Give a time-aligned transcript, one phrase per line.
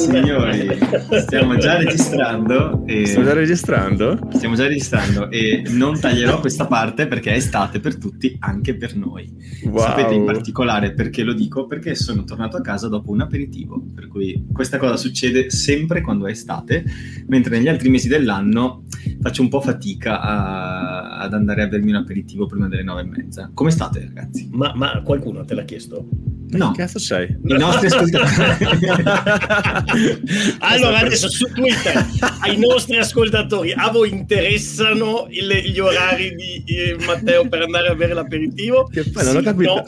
[0.00, 0.78] Signori,
[1.20, 2.79] stiamo già registrando.
[2.90, 3.06] E...
[3.06, 4.18] Stiamo già registrando?
[4.32, 8.96] Stiamo già registrando e non taglierò questa parte perché è estate per tutti, anche per
[8.96, 9.32] noi.
[9.62, 9.78] Wow.
[9.78, 11.68] Sapete in particolare perché lo dico?
[11.68, 16.26] Perché sono tornato a casa dopo un aperitivo, per cui questa cosa succede sempre quando
[16.26, 16.84] è estate,
[17.28, 18.82] mentre negli altri mesi dell'anno
[19.20, 21.18] faccio un po' fatica a...
[21.18, 23.52] ad andare a bermi un aperitivo prima delle nove e mezza.
[23.54, 24.48] Come state ragazzi?
[24.50, 26.08] Ma, ma qualcuno te l'ha chiesto?
[26.50, 26.72] No.
[26.72, 27.28] Che cazzo sei?
[27.28, 28.88] I nostri ascoltatori.
[30.58, 32.04] allora, adesso su Twitter
[32.40, 37.94] ai nostri ascoltatori, a voi interessano il, gli orari di eh, Matteo per andare a
[37.94, 38.84] bere l'aperitivo?
[38.84, 39.74] Che poi non sì, ho capito.
[39.74, 39.84] No?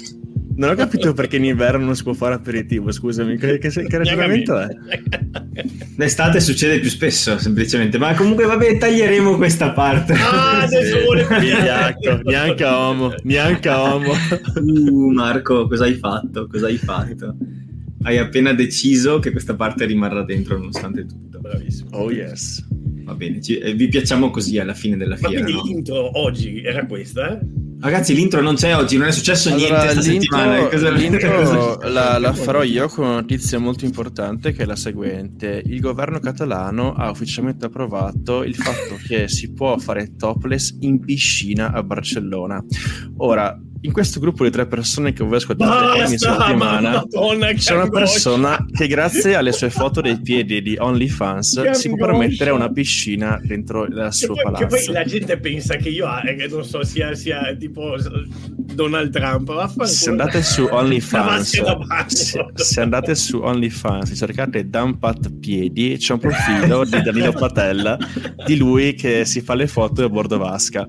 [0.55, 3.97] Non ho capito perché in inverno non si può fare aperitivo, scusami, che, che, che
[3.97, 4.69] ragionamento è?
[5.97, 10.12] L'estate succede più spesso, semplicemente, ma comunque vabbè, taglieremo questa parte.
[10.12, 14.12] Ah, adesso vuole neanche, neanche uomo, neanche uomo.
[14.56, 16.47] Uh, Marco, cosa hai fatto?
[16.47, 17.34] Cosa hai fatto?
[18.02, 21.39] Hai appena deciso che questa parte rimarrà dentro nonostante tutto.
[21.41, 21.89] Bravissimo.
[21.92, 22.62] Oh yes.
[23.03, 25.39] Va bene, ci, eh, vi piacciamo così alla fine della fiera.
[25.39, 25.62] Ma quindi no?
[25.64, 27.33] l'intro oggi era questa?
[27.33, 27.62] Eh?
[27.83, 30.69] Ragazzi, l'intro non c'è oggi, non è successo allora, niente settimana.
[30.69, 35.61] Cosa, l'intro la, la, farò io con una notizia molto importante che è la seguente.
[35.67, 41.73] Il governo catalano ha ufficialmente approvato il fatto che si può fare topless in piscina
[41.73, 42.64] a Barcellona.
[43.17, 47.05] Ora, in questo gruppo di tre persone che voi ascoltate ogni settimana
[47.56, 52.50] c'è una persona che grazie alle sue foto dei piedi di OnlyFans si può permettere
[52.50, 54.66] una piscina dentro il suo palazzo.
[54.66, 57.97] Che poi la gente pensa che io eh, non so sia, sia tipo
[58.56, 59.50] Donald Trump.
[59.84, 61.61] Se andate su OnlyFans,
[62.06, 67.98] se, se, andate su OnlyFans, cercate Dumpat Piedi, c'è un profilo di Danilo Patella
[68.46, 70.86] di lui che si fa le foto a bordo vasca.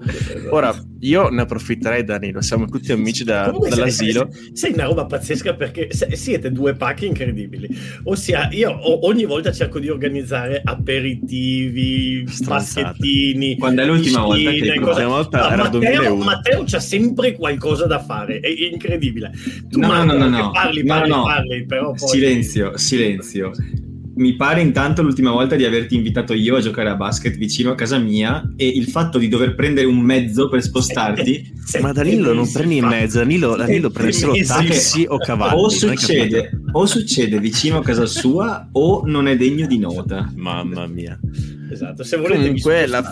[0.49, 4.29] Ora, io ne approfitterei, Danilo, siamo tutti amici da, dall'asilo.
[4.31, 7.69] Sei, sei, una roba pazzesca perché siete due pacchi incredibili.
[8.03, 8.77] Ossia, io
[9.07, 13.57] ogni volta cerco di organizzare aperitivi, paschettini.
[13.57, 15.07] Quando è l'ultima volta che cosa...
[15.07, 19.31] volta era Matteo, Matteo c'ha sempre qualcosa da fare, è incredibile.
[19.69, 21.23] Tu no, no, no, no, parli, parli, no, no.
[21.23, 22.07] parli, però poi...
[22.09, 23.51] Silenzio, silenzio
[24.15, 27.75] mi pare intanto l'ultima volta di averti invitato io a giocare a basket vicino a
[27.75, 31.51] casa mia e il fatto di dover prendere un mezzo per spostarti.
[31.81, 35.61] Ma Danilo non prendi in mezzo, Danilo, Danilo prende solo taxi o cavalli.
[35.61, 40.31] O succede, o succede vicino a casa sua o non è degno di nota.
[40.35, 41.17] Mamma mia.
[41.73, 43.03] Esatto, se volete Comunque la,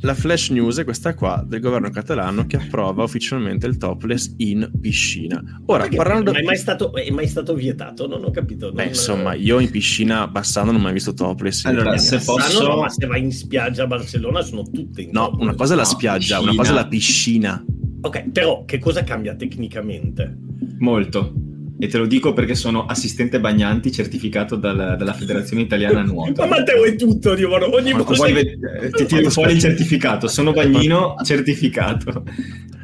[0.00, 4.70] la, flash news è questa qua del governo catalano che approva ufficialmente il topless in
[4.80, 5.40] piscina.
[5.66, 6.32] Ora, Perché, parlando...
[6.32, 8.08] Ma è mai, stato, è mai stato vietato?
[8.08, 8.66] Non ho capito.
[8.66, 8.74] Non...
[8.74, 11.64] Beh, insomma, io in piscina Bassano non ho mai visto topless.
[11.66, 12.66] Allora, se posso...
[12.66, 15.42] No, ma se vai in spiaggia a Barcellona sono tutte in No, topless.
[15.42, 16.50] una cosa è la spiaggia, piscina.
[16.50, 17.64] una cosa è la piscina.
[18.00, 20.36] Ok, però che cosa cambia tecnicamente?
[20.78, 21.32] Molto
[21.78, 26.42] e te lo dico perché sono assistente bagnanti certificato dal, dalla Federazione Italiana Nuoto.
[26.42, 28.58] Ma Matteo è tutto, Dio, ogni volta vuoi,
[28.92, 32.24] ti tiro fuori il certificato, sono bagnino certificato.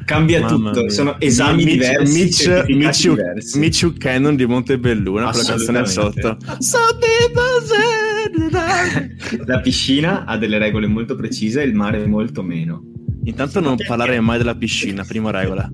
[0.04, 0.90] Cambia Mamma tutto, mia.
[0.90, 3.58] sono esami Mitch, diversi, Mitch, Mitch, diversi.
[3.58, 6.36] Mitch Cannon di Montebelluna la canzone sotto.
[9.46, 12.93] la piscina ha delle regole molto precise e il mare molto meno.
[13.24, 15.70] Intanto non parlare mai della piscina, prima regola.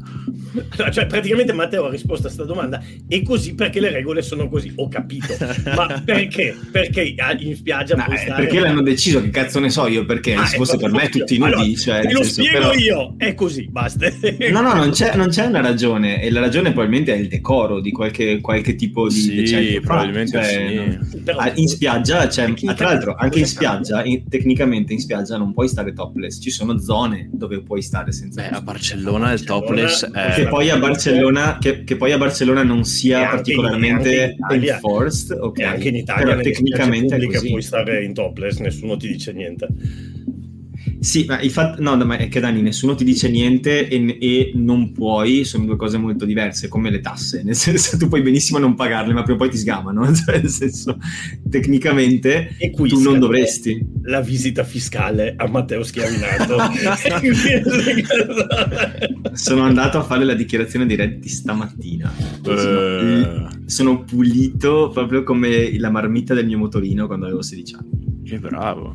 [0.90, 4.72] cioè, praticamente Matteo ha risposto a questa domanda e così perché le regole sono così.
[4.76, 5.36] Ho capito.
[5.74, 6.56] Ma perché?
[6.70, 8.44] Perché in spiaggia no, stare...
[8.44, 11.38] Perché l'hanno deciso, che cazzo ne so io perché, ah, se fosse per me tutti
[11.38, 11.52] nudi.
[11.52, 12.74] Allora, cioè, te lo senso, spiego però...
[12.74, 14.08] io, è così, basta.
[14.50, 17.80] no, no, non c'è, non c'è, una ragione e la ragione probabilmente è il decoro
[17.80, 21.18] di qualche, qualche tipo di sì, decennio probabilmente cioè, sì.
[21.18, 25.52] Però, ah, in spiaggia, c'è, tra l'altro anche in spiaggia, in, tecnicamente in spiaggia non
[25.52, 28.42] puoi stare topless, ci sono zone dove puoi stare senza...
[28.42, 32.62] Beh, a Barcellona il topless è che poi a Barcellona, che, che poi a Barcellona
[32.62, 35.58] non sia particolarmente in, enforced, ok.
[35.58, 37.48] E anche in Italia, però tecnicamente è così.
[37.48, 39.68] puoi stare in topless, nessuno ti dice niente.
[41.00, 44.52] Sì, ma il fatto, no, ma è che Dani, nessuno ti dice niente e, e,
[44.54, 48.58] non puoi, sono due cose molto diverse, come le tasse, nel senso tu puoi benissimo
[48.58, 50.98] non pagarle, ma prima o poi ti sgamano, cioè nel senso,
[51.48, 52.54] tecnicamente
[52.86, 53.82] tu non dovresti.
[54.02, 56.58] La visita fiscale a Matteo Schiavinato.
[59.32, 62.12] sono andato a fare la dichiarazione dei redditi stamattina.
[62.44, 63.48] Uh...
[63.64, 68.22] Sono pulito proprio come la marmitta del mio motorino quando avevo 16 anni.
[68.24, 68.94] Che bravo.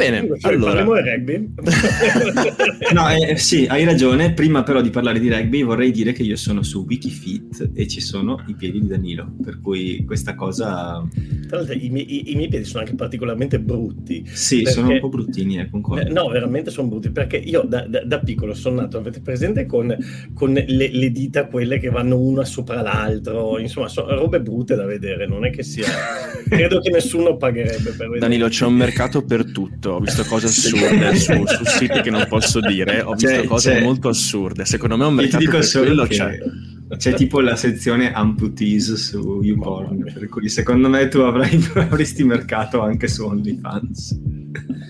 [0.00, 0.72] Bene, allora...
[0.72, 1.54] parliamo di rugby.
[2.94, 4.32] no, eh, sì, hai ragione.
[4.32, 8.00] Prima però di parlare di rugby vorrei dire che io sono su Wikifit e ci
[8.00, 11.06] sono i piedi di Danilo, per cui questa cosa...
[11.46, 14.24] Tra l'altro i, miei, i miei piedi sono anche particolarmente brutti.
[14.26, 14.70] Sì, perché...
[14.70, 16.08] sono un po' bruttini, eh, concordo.
[16.08, 19.66] Eh, no, veramente sono brutti, perché io da, da, da piccolo sono nato, avete presente,
[19.66, 19.94] con,
[20.32, 24.86] con le, le, dita quelle che vanno una sopra l'altro, insomma, sono robe brutte da
[24.86, 25.84] vedere, non è che sia...
[26.48, 28.18] Credo che nessuno pagherebbe per vedere.
[28.18, 32.26] Danilo, c'è un mercato per tutto ho visto cose assurde su, su, siti che non
[32.28, 33.82] posso dire, ho visto c'è, cose c'è.
[33.82, 34.64] molto assurde.
[34.64, 36.38] Secondo me un mercato per quello c'è.
[36.96, 42.80] C'è tipo la sezione amputees su YouPorn, per cui secondo me tu avrai, avresti mercato
[42.80, 44.18] anche su OnlyFans.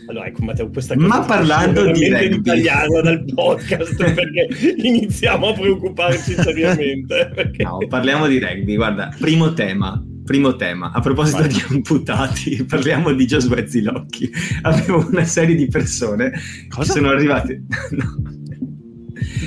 [0.09, 4.49] Allora, ecco, Matteo, questa cosa Ma parlando di rugby italiano dal podcast perché
[4.79, 7.31] iniziamo a preoccuparci seriamente.
[7.33, 7.63] Perché...
[7.63, 8.75] No, parliamo di rugby.
[8.75, 10.93] Guarda, primo tema, primo tema.
[10.93, 11.49] A proposito Vai.
[11.49, 14.31] di amputati, parliamo di Giosuè Zilocchi.
[14.63, 16.31] Avevo una serie di persone
[16.69, 16.93] Cosa?
[16.93, 17.63] che sono arrivate...
[17.91, 18.39] no.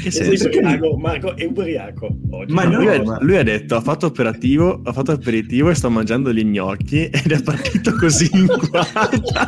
[0.03, 0.50] Che senso?
[0.50, 2.53] È ubriaco, Marco è ubriaco oggi.
[2.53, 3.18] Ma no, lui, ma...
[3.21, 7.31] lui, ha detto ha fatto operativo, ha fatto aperitivo e sto mangiando gli gnocchi ed
[7.31, 9.47] è partito così in quarta.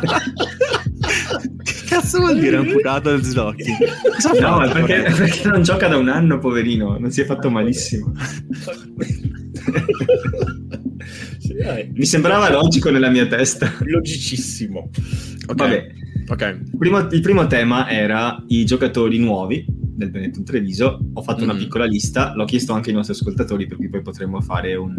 [1.62, 3.72] che cazzo vuol dire amputato al Zilocchi?
[4.40, 8.12] no, perché, perché non gioca da un anno, poverino, non si è fatto malissimo.
[11.92, 13.72] Mi sembrava logico nella mia testa.
[13.80, 14.90] Logicissimo.
[15.46, 15.54] Okay.
[15.56, 15.94] Vabbè.
[16.28, 16.60] Okay.
[16.76, 20.98] Primo, il primo tema era i giocatori nuovi del Benetton Treviso.
[21.14, 21.50] Ho fatto mm-hmm.
[21.50, 24.96] una piccola lista, l'ho chiesto anche ai nostri ascoltatori perché poi potremmo fare un,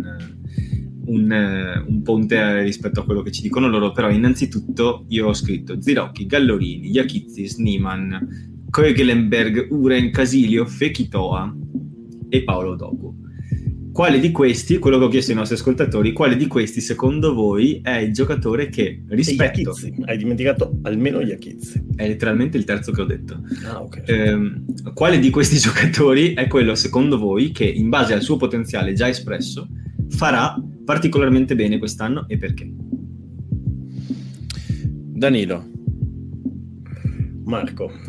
[1.05, 3.91] un, un, ponte rispetto a quello che ci dicono loro.
[3.91, 11.55] Però innanzitutto io ho scritto Zirocchi, Gallorini, Iachizzi, Sniman, Koegelenberg, Uren, Casilio, Fekitoa
[12.29, 13.25] e Paolo Dogu
[13.97, 17.79] quale di questi, quello che ho chiesto ai nostri ascoltatori, quale di questi secondo voi
[17.81, 19.75] è il giocatore che rispetto...
[20.05, 21.83] Hai dimenticato almeno Iachizzi.
[21.95, 23.41] È letteralmente il terzo che ho detto.
[23.65, 24.03] Ah, ok.
[24.05, 24.37] Eh,
[24.93, 29.09] quale di questi giocatori è quello secondo voi che in base al suo potenziale già
[29.09, 29.67] espresso
[30.09, 30.55] farà
[30.85, 32.71] particolarmente bene quest'anno e perché?
[35.15, 35.71] Danilo.
[37.45, 37.91] Marco.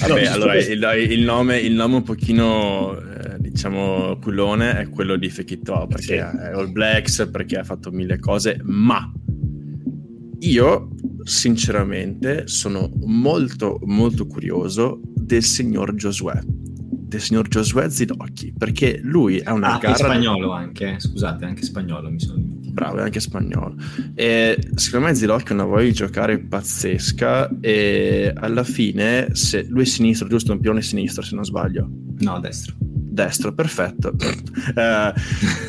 [0.00, 5.14] Vabbè, no, allora il, il, nome, il, nome, un pochino, eh, diciamo, culone è quello
[5.14, 6.12] di Fekito, perché sì.
[6.14, 9.12] è All Blacks, perché ha fatto mille cose, ma
[10.40, 10.88] io
[11.22, 16.42] sinceramente sono molto, molto curioso del signor Josué
[17.14, 19.94] del signor Josué Zidocchi, perché lui è una ah, gara...
[19.94, 22.42] spagnolo anche, scusate, anche spagnolo mi sono
[22.74, 23.76] Bravo, è anche spagnolo.
[24.14, 29.82] E secondo me Zidocchi ha una voglia di giocare pazzesca e alla fine, se lui
[29.82, 30.50] è sinistro, giusto?
[30.50, 31.88] Un pione sinistro se non sbaglio.
[32.18, 32.74] No, destro.
[33.14, 34.08] Destro, perfetto.
[34.08, 35.14] uh,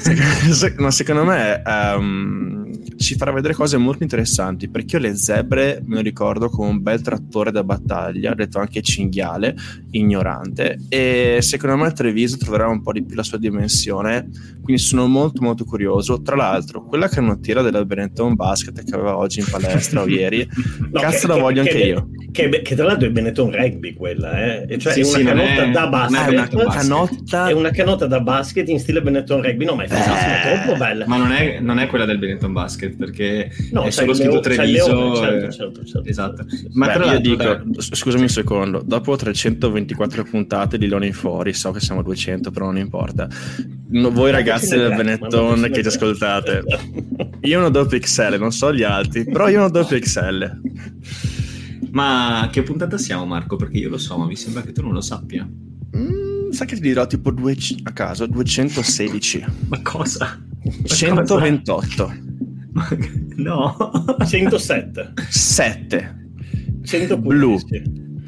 [0.01, 1.61] secondo, secondo me...
[1.65, 2.54] Um,
[2.97, 6.81] ci farà vedere cose molto interessanti perché io le zebre me lo ricordo come un
[6.81, 9.55] bel trattore da battaglia, ho detto anche cinghiale,
[9.91, 14.29] ignorante e secondo me Treviso troverà un po' di più la sua dimensione,
[14.61, 16.21] quindi sono molto molto curioso.
[16.21, 20.47] Tra l'altro, quella canottiera della Benetton Basket che aveva oggi in palestra o ieri,
[20.91, 22.09] no, cazzo che, la voglio che, anche che, io.
[22.31, 24.77] Che, che, tra l'altro è Benetton Rugby quella, eh?
[24.77, 26.25] cioè sì, è una sì, canotta è, da basket.
[26.25, 27.47] È una canotta...
[27.47, 31.05] è una canotta da basket in stile Benetton Rugby, no ma è eh, troppo bella.
[31.07, 34.39] Ma non è, non è quella del Benetton Basket basket perché no, è solo scritto
[34.39, 34.93] Treviso.
[34.93, 36.45] Leone, certo, certo, certo, esatto.
[36.73, 37.63] Ma Beh, tra io dico, tra...
[37.77, 42.77] scusami un secondo, dopo 324 puntate di Loni fuori, so che siamo 200, però non
[42.77, 43.27] importa.
[43.87, 46.63] No, voi ragazzi del Benetton che ci ascoltate,
[47.41, 50.61] io non do pixel, non so gli altri, però io non do pixel.
[51.91, 53.55] Ma che puntata siamo Marco?
[53.55, 55.47] Perché io lo so, ma mi sembra che tu non lo sappia.
[55.95, 59.45] Mm, sai che ti dirò tipo due, a caso 216.
[59.69, 60.37] ma cosa?
[60.83, 62.13] 128.
[63.35, 63.75] No.
[64.25, 65.13] 107.
[65.29, 66.15] 7.
[66.83, 67.17] 115.
[67.17, 67.57] Blu.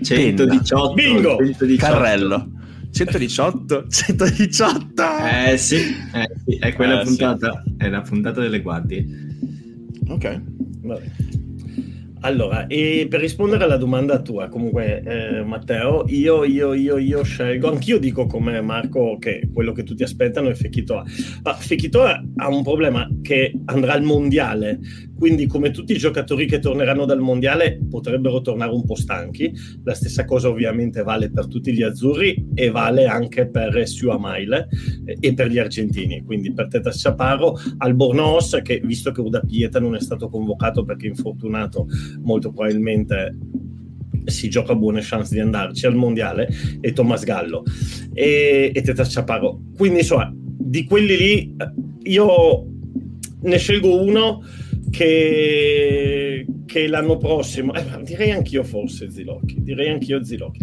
[0.02, 0.94] 118.
[0.94, 1.38] Bingo.
[1.38, 1.76] 118.
[1.78, 2.52] Carrello.
[2.92, 3.88] 118.
[3.88, 5.04] 118.
[5.50, 7.64] Eh sì, eh, sì è quella eh, puntata.
[7.66, 7.74] Sì.
[7.78, 9.06] È la puntata delle guardie.
[10.08, 10.42] Ok.
[10.82, 11.12] Vabbè.
[12.22, 18.00] Allora, per rispondere alla domanda tua, comunque, eh, Matteo, io, io, io, io scelgo, anch'io
[18.00, 21.04] dico come Marco che quello che tutti aspettano è Fekitoa.
[21.44, 24.80] Ma Fekitoa ha un problema che andrà al mondiale,
[25.18, 29.52] quindi come tutti i giocatori che torneranno dal mondiale potrebbero tornare un po' stanchi.
[29.84, 34.70] La stessa cosa ovviamente vale per tutti gli azzurri e vale anche per Siu Amaile
[35.06, 39.80] eh, e per gli argentini, quindi per Teta Chaparro, Albornoz che visto che Uda Pieta
[39.80, 41.88] non è stato convocato perché infortunato,
[42.22, 43.36] molto probabilmente
[44.26, 46.50] si gioca buone chance di andarci al mondiale
[46.82, 47.64] e Thomas Gallo
[48.14, 49.62] e, e Teta Chaparro.
[49.76, 51.56] Quindi insomma, di quelli lì
[52.04, 52.66] io
[53.40, 54.44] ne scelgo uno
[54.98, 60.60] che, che l'anno prossimo, eh, direi anch'io forse Zilocchi, direi anch'io Zilocchi.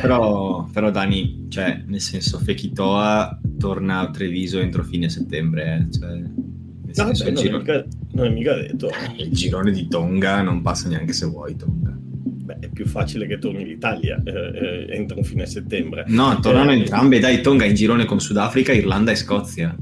[0.00, 5.92] Però, però Dani, cioè, nel senso, Fekitoa torna a Treviso entro fine settembre, eh.
[5.92, 7.56] cioè, no, beh, non, giro...
[7.56, 8.88] è mica, non, è mica, detto.
[8.90, 11.90] Eh, il girone di Tonga non passa neanche se vuoi Tonga.
[11.92, 16.04] Beh, è più facile che torni l'Italia eh, eh, entro fine settembre.
[16.06, 19.76] No, tornano eh, entrambe, dai, Tonga in girone con Sudafrica, Irlanda e Scozia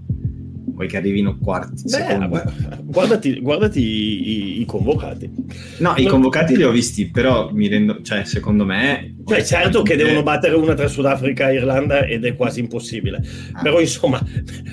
[0.78, 1.82] vuoi che arrivino quarti.
[1.90, 2.28] Beh,
[2.84, 5.28] guardati, guardati i, i, convocati.
[5.78, 9.16] No, i convocati li ho visti, però mi rendo, cioè, secondo me.
[9.26, 13.20] Cioè, certo che devono battere una tra Sudafrica e Irlanda ed è quasi impossibile.
[13.52, 13.62] Ah.
[13.62, 14.24] Però, insomma,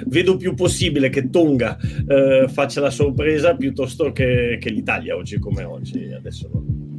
[0.05, 5.63] vedo più possibile che Tonga eh, faccia la sorpresa piuttosto che, che, l'Italia oggi come
[5.63, 6.11] oggi.
[6.15, 6.49] Adesso.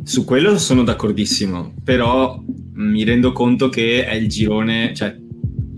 [0.02, 2.42] Su quello sono d'accordissimo, però
[2.75, 5.16] mi rendo conto che è il girone, cioè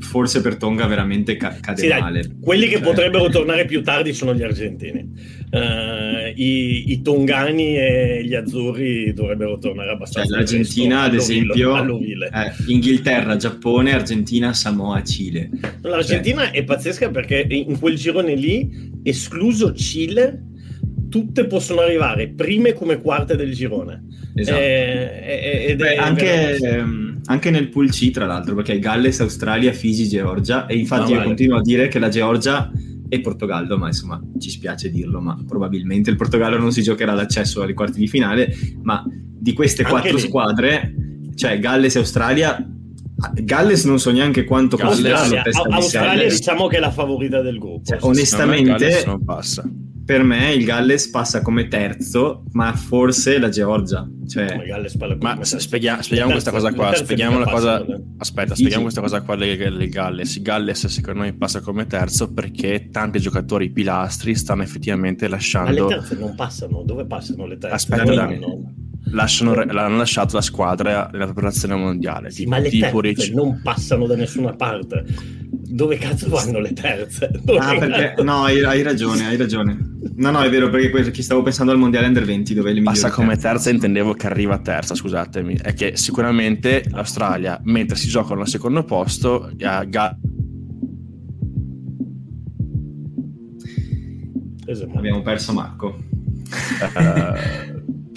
[0.01, 2.21] forse per Tonga veramente ca- cade sì, male.
[2.23, 2.83] Dai, quelli che cioè...
[2.83, 5.37] potrebbero tornare più tardi sono gli argentini.
[5.51, 10.29] Uh, i, i, tongani e gli azzurri dovrebbero tornare abbastanza.
[10.29, 15.49] Cioè, L'Argentina, ad esempio, eh, Inghilterra, Giappone, Argentina, Samoa, Cile.
[15.83, 16.53] L'Argentina cioè...
[16.53, 20.43] è pazzesca perché in quel girone lì, escluso Cile,
[21.09, 24.05] tutte possono arrivare prime come quarte del girone.
[24.35, 24.59] Esatto.
[24.59, 29.73] Eh, ed Beh, anche, ehm, anche, nel pool C, tra l'altro, perché è Galles, Australia,
[29.73, 30.67] Fiji, Georgia.
[30.67, 32.71] E infatti no, io continuo a dire che la Georgia
[33.09, 37.63] e Portogallo, ma insomma ci spiace dirlo, ma probabilmente il Portogallo non si giocherà l'accesso
[37.63, 40.23] ai quarti di finale, ma di queste anche quattro lì.
[40.23, 40.95] squadre,
[41.35, 42.71] cioè Galles e Australia,
[43.43, 47.85] Galles non so neanche quanto Australia, Australia diciamo che è la favorita del gruppo.
[47.87, 49.69] Cioè, onestamente, non passa
[50.09, 54.09] per me il Galles passa come terzo, ma forse la Georgia.
[54.27, 54.57] Cioè...
[55.21, 56.95] Ma spieghiamo, spieghiamo questa cosa qua.
[56.95, 57.85] Spieghiamo la cosa.
[58.17, 60.37] Aspetta, spieghiamo questa cosa qua del Galles.
[60.37, 65.83] Il Galles, secondo me, passa come terzo perché tanti giocatori pilastri stanno effettivamente lasciando.
[65.83, 66.83] Ma le terze non passano.
[66.85, 67.75] Dove passano le terze?
[67.75, 68.41] Aspetta, Dani.
[69.11, 72.31] Lasciano, l'hanno lasciato la squadra nella preparazione mondiale.
[72.31, 73.35] Sì, tipo, ma le terze Ricci...
[73.35, 75.05] non passano da nessuna parte.
[75.71, 77.31] Dove cazzo vanno le terze?
[77.43, 78.23] Dove ah, perché...
[78.23, 79.77] No, hai, hai, ragione, hai ragione.
[80.17, 83.35] No, no, è vero, perché stavo pensando al Mondiale Under 20 dove le Passa come
[83.35, 83.51] terza.
[83.51, 85.59] terza, intendevo che arriva terza, scusatemi.
[85.61, 90.19] È che sicuramente l'Australia, mentre si giocano al secondo posto, a Ga-.
[94.95, 95.99] Abbiamo perso Marco.
[96.95, 97.68] Uh,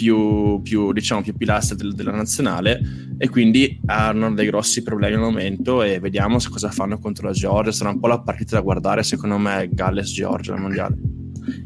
[0.01, 2.81] più, più, diciamo, più pilastri del, della nazionale
[3.19, 7.71] e quindi hanno dei grossi problemi al momento e vediamo cosa fanno contro la Georgia.
[7.71, 10.97] Sarà un po' la partita da guardare, secondo me, Galles-Georgia al mondiale.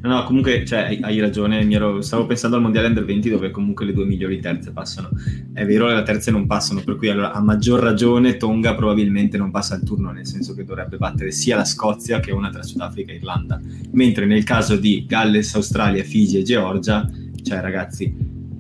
[0.02, 3.86] No, no, comunque cioè, hai ragione, ero, stavo pensando al Mondiale Under 20 dove comunque
[3.86, 5.10] le due migliori terze passano.
[5.54, 9.52] È vero le terze non passano, per cui allora, a maggior ragione Tonga probabilmente non
[9.52, 13.12] passa il turno, nel senso che dovrebbe battere sia la Scozia che una tra Sudafrica
[13.12, 13.62] e Irlanda.
[13.92, 17.10] Mentre nel caso di Galles, Australia, Fiji e Georgia,
[17.46, 18.14] cioè ragazzi,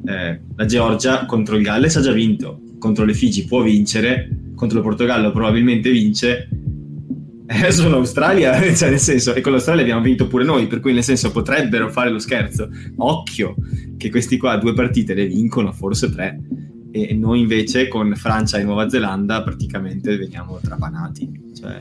[0.05, 4.77] eh, la Georgia contro il Galles ha già vinto, contro le Figi può vincere, contro
[4.77, 6.47] il Portogallo probabilmente vince,
[7.47, 11.03] eh, sull'Australia, cioè nel senso, e con l'Australia abbiamo vinto pure noi, per cui nel
[11.03, 12.69] senso potrebbero fare lo scherzo.
[12.97, 13.55] Occhio
[13.97, 16.39] che questi qua due partite le vincono, forse tre,
[16.91, 21.51] e noi invece con Francia e Nuova Zelanda praticamente veniamo trapanati.
[21.55, 21.79] Cioè,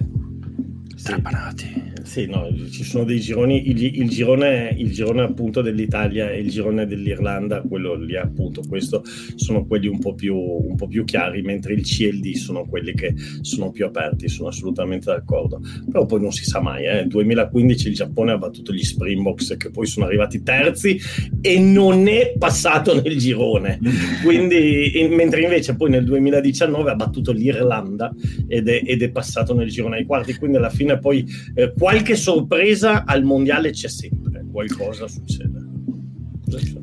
[1.03, 1.94] trapanati.
[2.05, 6.51] Sì, no, ci sono dei gironi, il, il, girone, il girone appunto dell'Italia e il
[6.51, 9.03] girone dell'Irlanda, quello lì appunto, questo
[9.37, 12.35] sono quelli un po, più, un po' più chiari, mentre il C e il D
[12.35, 15.61] sono quelli che sono più aperti, sono assolutamente d'accordo.
[15.91, 17.07] Però poi non si sa mai, eh.
[17.07, 21.01] 2015 il Giappone ha battuto gli Springboks che poi sono arrivati terzi
[21.41, 23.79] e non è passato nel girone.
[24.23, 28.15] Quindi, in, mentre invece poi nel 2019 ha battuto l'Irlanda
[28.47, 32.17] ed è, ed è passato nel girone ai quarti, quindi alla fine poi eh, qualche
[32.17, 35.63] sorpresa al mondiale c'è sempre, qualcosa succede.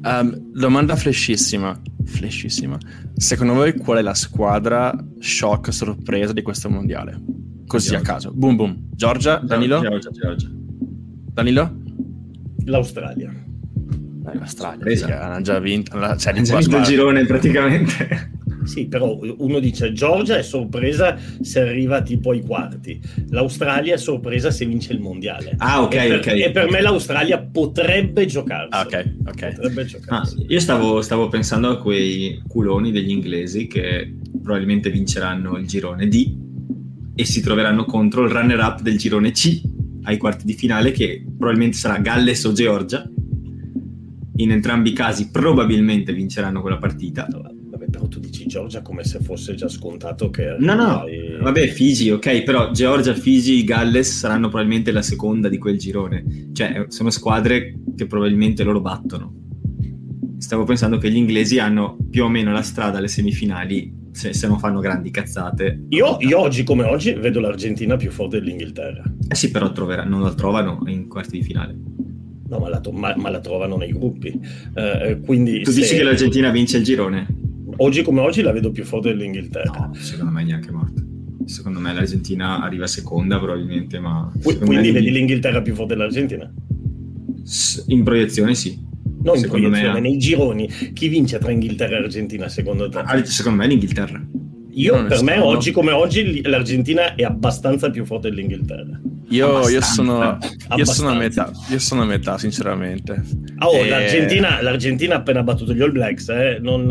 [0.04, 2.78] Um, domanda flashissima, flashissima.
[3.16, 7.22] Secondo voi qual è la squadra shock sorpresa di questo mondiale?
[7.68, 8.10] Così Georgia.
[8.10, 8.32] a caso.
[8.34, 8.88] Boom boom.
[8.92, 9.82] Georgia, Danilo?
[9.82, 10.50] Georgia, Georgia.
[11.34, 11.76] Danilo?
[12.66, 13.34] L'Australia.
[14.24, 18.40] L'Australia, hanno già vinto, cioè, hanno già vinto il girone praticamente.
[18.64, 23.00] Sì, però uno dice Georgia è sorpresa se arriva tipo ai quarti,
[23.30, 25.56] l'Australia è sorpresa se vince il mondiale.
[25.58, 26.28] Ah, ok, e per, ok.
[26.28, 28.70] E per me l'Australia potrebbe giocarsi.
[28.72, 29.54] Ah, ok, ok.
[29.56, 30.36] Potrebbe giocarsi.
[30.40, 36.08] Ah, io stavo, stavo pensando a quei culoni degli inglesi che probabilmente vinceranno il girone
[36.08, 36.38] D
[37.16, 39.62] e si troveranno contro il runner-up del girone C
[40.04, 43.10] ai quarti di finale che probabilmente sarà Galles o Georgia.
[44.38, 47.28] In entrambi i casi probabilmente vinceranno quella partita
[48.52, 51.06] Giorgia come se fosse già scontato che no no
[51.42, 56.50] vabbè, Fiji, ok, però Georgia, Fiji, Galles saranno probabilmente la seconda di quel girone.
[56.52, 59.34] Cioè, sono squadre che probabilmente loro battono.
[60.38, 64.48] Stavo pensando che gli inglesi hanno più o meno la strada alle semifinali se, se
[64.48, 65.86] non fanno grandi cazzate.
[65.90, 69.04] Io, io, oggi come oggi vedo l'Argentina più forte dell'Inghilterra.
[69.30, 71.78] Eh sì, però trovera, non la trovano in quarti di finale.
[72.50, 74.38] No, ma la, ma, ma la trovano nei gruppi.
[74.76, 75.80] Uh, quindi tu se...
[75.80, 77.40] dici che l'Argentina vince il girone?
[77.82, 79.88] Oggi come oggi la vedo più forte dell'Inghilterra.
[79.88, 81.02] No, secondo me neanche morta.
[81.46, 84.32] Secondo me l'Argentina arriva seconda probabilmente, ma...
[84.40, 86.52] Quindi vedi l'Inghilterra più forte dell'Argentina?
[87.88, 88.78] In proiezione sì.
[89.24, 90.00] Non in proiezione, me...
[90.00, 90.68] nei gironi.
[90.94, 93.00] Chi vince tra Inghilterra e Argentina secondo te?
[93.00, 94.24] Ah, secondo me l'Inghilterra.
[94.74, 99.02] Io, per me, oggi come oggi, l'Argentina è abbastanza più forte dell'Inghilterra.
[99.32, 100.38] Io, io, sono,
[100.76, 103.24] io, sono, a metà, io sono a metà, sinceramente.
[103.60, 103.88] Oh, e...
[103.88, 106.60] l'Argentina, l'Argentina, ha appena battuto gli All Blacks, eh?
[106.62, 106.86] non...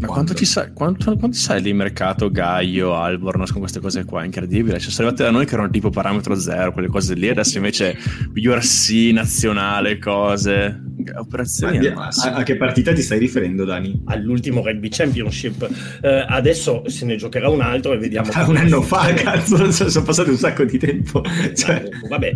[0.00, 4.24] Ma quanto ci, sai, quanto, quanto sai di mercato Gaio, Albornoz con queste cose qua?
[4.24, 4.80] Incredibile.
[4.80, 7.96] Cioè, sono arrivate da noi che erano tipo parametro zero, quelle cose lì, adesso invece
[8.34, 14.02] URC, nazionale, cose operazioni a, a, che partita ti stai riferendo Dani?
[14.06, 15.68] all'ultimo rugby championship.
[16.02, 20.04] Eh, adesso se ne giocherà un altro e vediamo ah, un anno fa cazzo sono
[20.04, 21.22] passati un sacco di tempo.
[21.54, 21.88] Cioè...
[22.08, 22.32] vabbè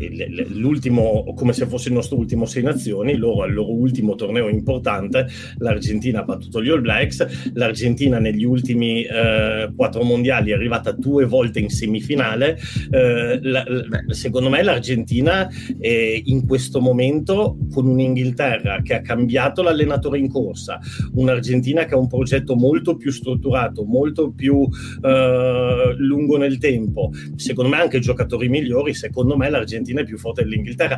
[0.48, 5.26] l'ultimo come se fosse il nostro ultimo sei nazioni loro al loro ultimo torneo importante
[5.58, 11.24] l'Argentina ha battuto gli All Blacks l'Argentina negli ultimi eh, quattro mondiali è arrivata due
[11.24, 12.58] volte in semifinale
[12.90, 13.64] eh, la,
[14.08, 20.28] secondo me l'Argentina è in questo momento con un'Inghilterra Inghilterra che ha cambiato l'allenatore in
[20.28, 20.78] corsa,
[21.14, 24.68] un'Argentina che ha un progetto molto più strutturato, molto più
[25.02, 30.42] eh, lungo nel tempo, secondo me anche giocatori migliori, secondo me l'Argentina è più forte
[30.42, 30.96] dell'Inghilterra.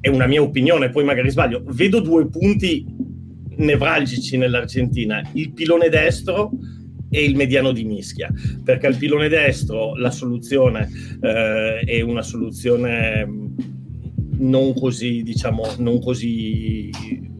[0.00, 1.62] È una mia opinione, poi magari sbaglio.
[1.66, 2.84] Vedo due punti
[3.56, 6.50] nevralgici nell'Argentina, il pilone destro
[7.08, 8.32] e il mediano di mischia,
[8.64, 10.88] perché al pilone destro la soluzione
[11.20, 13.41] eh, è una soluzione
[14.42, 16.90] non così, diciamo, non così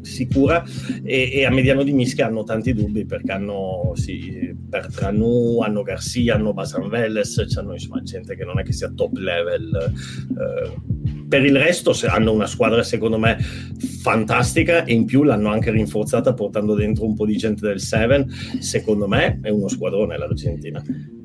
[0.03, 0.65] sicura
[1.05, 6.35] e, e, a mediano di mischia hanno tanti dubbi perché hanno sì, Bertranu, hanno Garcia,
[6.35, 9.93] hanno Basan Velles, hanno insomma gente che non è che sia top level.
[10.31, 15.71] Eh, per il resto hanno una squadra secondo me fantastica e in più l'hanno anche
[15.71, 18.29] rinforzata portando dentro un po' di gente del Seven.
[18.59, 20.83] Secondo me è uno squadrone l'Argentina.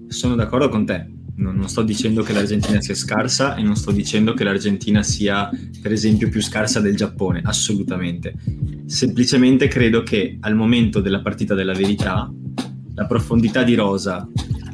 [0.08, 3.92] Sono d'accordo con te non, non, sto dicendo che l'Argentina sia scarsa e non sto
[3.92, 5.50] dicendo che l'Argentina sia,
[5.82, 8.34] per esempio, più scarsa del Giappone, assolutamente.
[8.86, 12.32] Semplicemente credo che al momento della partita della verità
[12.96, 14.28] la profondità di rosa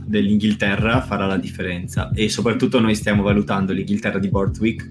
[0.05, 4.87] dell'Inghilterra farà la differenza e soprattutto noi stiamo valutando l'Inghilterra di Borthwick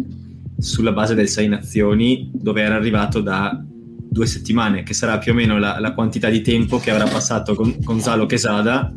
[0.58, 5.34] sulla base del 6 nazioni dove era arrivato da due settimane, che sarà più o
[5.34, 8.92] meno la, la quantità di tempo che avrà passato con Gonzalo Quesada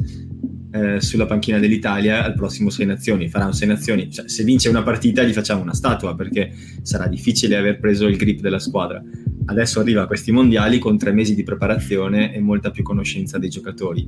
[0.75, 3.29] eh, sulla panchina dell'Italia al prossimo Sei Nazioni.
[3.29, 7.07] Farà un Sei Nazioni, cioè, se vince una partita gli facciamo una statua perché sarà
[7.07, 9.01] difficile aver preso il grip della squadra.
[9.45, 13.49] Adesso arriva a questi mondiali con tre mesi di preparazione e molta più conoscenza dei
[13.49, 14.05] giocatori.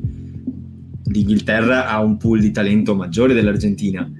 [1.06, 4.12] L'Inghilterra ha un pool di talento maggiore dell'Argentina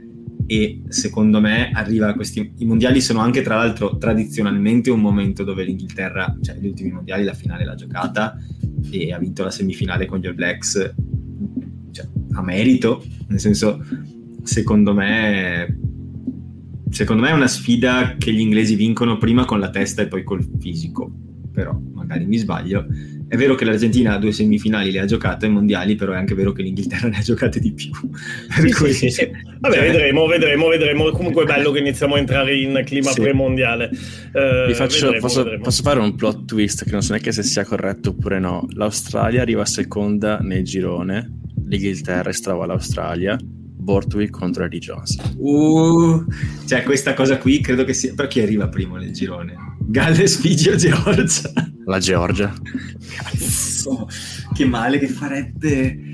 [0.50, 5.44] e secondo me arriva a questi i mondiali sono anche tra l'altro tradizionalmente un momento
[5.44, 8.38] dove l'Inghilterra cioè gli ultimi mondiali la finale l'ha giocata
[8.90, 10.96] e ha vinto la semifinale con gli All Blacks
[12.38, 13.84] a merito, nel senso,
[14.44, 15.80] secondo me,
[16.90, 20.24] secondo me è una sfida che gli inglesi vincono prima con la testa e poi
[20.24, 21.12] col fisico,
[21.52, 22.86] però magari mi sbaglio.
[23.28, 26.34] È vero che l'Argentina ha due semifinali le ha giocate ai mondiali, però è anche
[26.34, 27.92] vero che l'Inghilterra ne ha giocate di più.
[28.62, 29.92] Sì, cui, sì, sì, Vabbè, cioè...
[29.92, 31.10] vedremo, vedremo, vedremo.
[31.10, 33.90] Comunque è bello che iniziamo a entrare in clima premondiale.
[34.32, 35.64] Uh, faccio, vedremo, posso, vedremo.
[35.64, 38.66] posso, fare un plot twist che non so neanche se sia corretto oppure no.
[38.76, 45.18] L'Australia arriva seconda nel girone l'Inghilterra estrava l'Australia, Bortwick contro Eddie Jones.
[45.38, 46.26] Uh,
[46.66, 48.14] cioè questa cosa qui credo che sia...
[48.14, 49.56] Per chi arriva primo nel girone?
[49.80, 51.52] Galles, Figi o Georgia?
[51.86, 52.54] La Georgia.
[53.16, 54.10] Cazzo,
[54.54, 56.07] che male che farebbe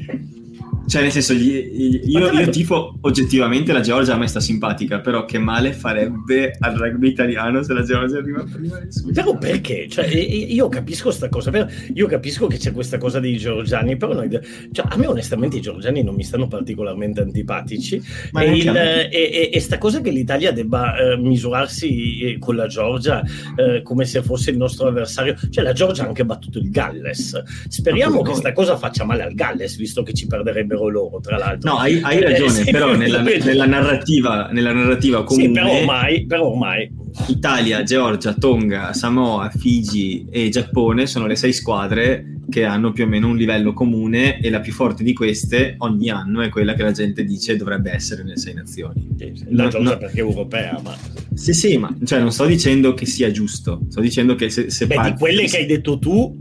[0.86, 5.24] cioè, nel senso, gli, io, io, tifo oggettivamente la Georgia, a me sta simpatica, però
[5.24, 8.80] che male farebbe al rugby italiano se la Georgia arriva prima
[9.14, 9.88] Però perché?
[9.88, 11.52] Cioè, io capisco questa cosa,
[11.94, 14.30] io capisco che c'è questa cosa dei georgiani, però noi,
[14.72, 18.02] cioè, a me onestamente i georgiani non mi stanno particolarmente antipatici
[18.34, 22.68] e, il, e, e, e, sta cosa che l'Italia debba eh, misurarsi eh, con la
[22.68, 23.24] Georgia
[23.56, 27.42] eh, come se fosse il nostro avversario, cioè la Georgia ha anche battuto il Galles,
[27.70, 31.38] speriamo che questa cosa faccia male al Galles, visto che ci perderebbe sarebbero loro, tra
[31.38, 31.72] l'altro.
[31.72, 35.48] No, hai, hai ragione, eh, però nella, nella, narrativa, nella narrativa comune...
[35.48, 36.92] Sì, però ormai, però ormai...
[37.28, 43.08] Italia, Georgia, Tonga, Samoa, Figi e Giappone sono le sei squadre che hanno più o
[43.08, 46.84] meno un livello comune e la più forte di queste ogni anno è quella che
[46.84, 49.08] la gente dice dovrebbe essere nelle sei nazioni.
[49.50, 50.96] La Georgia no, perché è europea, ma...
[51.34, 54.88] Sì, sì, ma cioè, non sto dicendo che sia giusto, sto dicendo che se, se
[54.88, 56.36] Beh, di quelle che hai detto tu,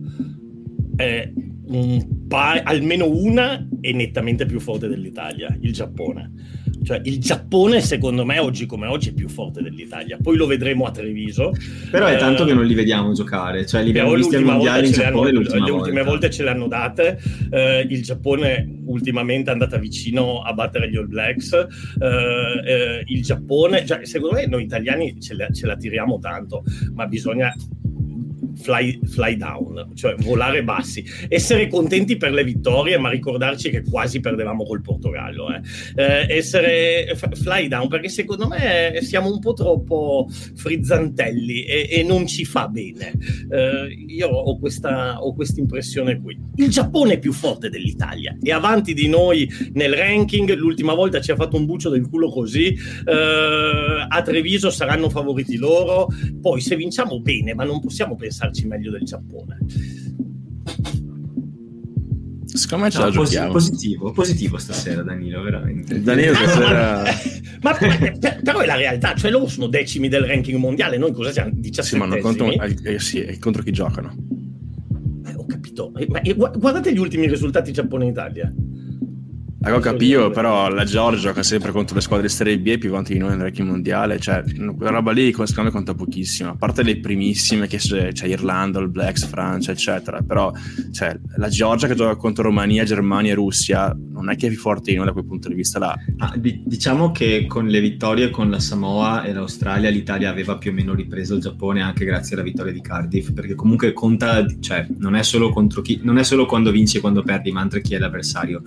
[0.97, 1.33] eh,
[1.77, 6.33] un pa- almeno una è nettamente più forte dell'Italia, il Giappone.
[6.85, 10.19] Cioè, il Giappone, secondo me, oggi come oggi è più forte dell'Italia.
[10.21, 11.53] Poi lo vedremo a Treviso.
[11.91, 13.65] Però è tanto eh, che non li vediamo giocare.
[13.67, 16.67] Cioè, li abbiamo visti al mondiale in Giappone hanno, Le ultime volte ce le hanno
[16.67, 17.21] date.
[17.51, 21.53] Eh, il Giappone ultimamente è andata vicino a battere gli All Blacks.
[21.53, 26.65] Eh, eh il Giappone, cioè, secondo me, noi italiani ce la, ce la tiriamo tanto,
[26.95, 27.55] ma bisogna
[28.57, 34.21] fly, fly, down, cioè volare bassi, essere contenti per le vittorie, ma ricordarci che quasi
[34.21, 35.49] perdevamo col Portogallo.
[35.55, 35.61] Eh.
[35.95, 42.27] Eh, essere fly down, perché secondo me siamo un po' troppo frizzantelli e, e non
[42.27, 43.13] ci fa bene.
[43.51, 45.19] Eh, io ho questa
[45.57, 46.39] impressione qui.
[46.57, 50.55] Il Giappone è più forte dell'Italia, è avanti di noi nel ranking.
[50.55, 52.67] L'ultima volta ci ha fatto un buccio del culo così.
[52.67, 56.09] Eh, a Treviso saranno favoriti loro.
[56.41, 59.59] Poi se vinciamo bene, ma non possiamo pensare pensarci meglio del Giappone.
[62.45, 63.53] Secondo me ce no, la giochiamo.
[63.53, 66.03] Positivo, positivo stasera Danilo, veramente.
[66.03, 67.03] Danilo stasera...
[67.63, 67.99] ma, ma,
[68.43, 71.51] però è la realtà, cioè loro sono decimi del ranking mondiale, noi cosa siamo?
[71.55, 74.15] 17 Sì, ma non contro, eh, sì, contro chi giocano.
[75.25, 78.53] Eh, ho capito, eh, ma, eh, guardate gli ultimi risultati Giappone-Italia.
[79.65, 83.13] Ecco, capisco, però la Georgia gioca sempre contro le squadre di Serie B più avanti
[83.13, 84.43] di noi nel ranking mondiale, cioè
[84.77, 88.89] quella roba lì secondo me conta pochissimo, a parte le primissime che c'è Irlanda, il
[88.89, 90.53] Blacks, Francia, eccetera, però
[90.93, 94.59] cioè, la Georgia che gioca contro Romania, Germania e Russia non è che è più
[94.59, 95.97] forte di noi da quel punto di vista là.
[96.19, 100.75] Ah, diciamo che con le vittorie con la Samoa e l'Australia l'Italia aveva più o
[100.75, 105.15] meno ripreso il Giappone anche grazie alla vittoria di Cardiff, perché comunque conta, cioè non
[105.15, 107.95] è solo contro chi, non è solo quando vinci e quando perdi, ma anche chi
[107.95, 108.63] è l'avversario.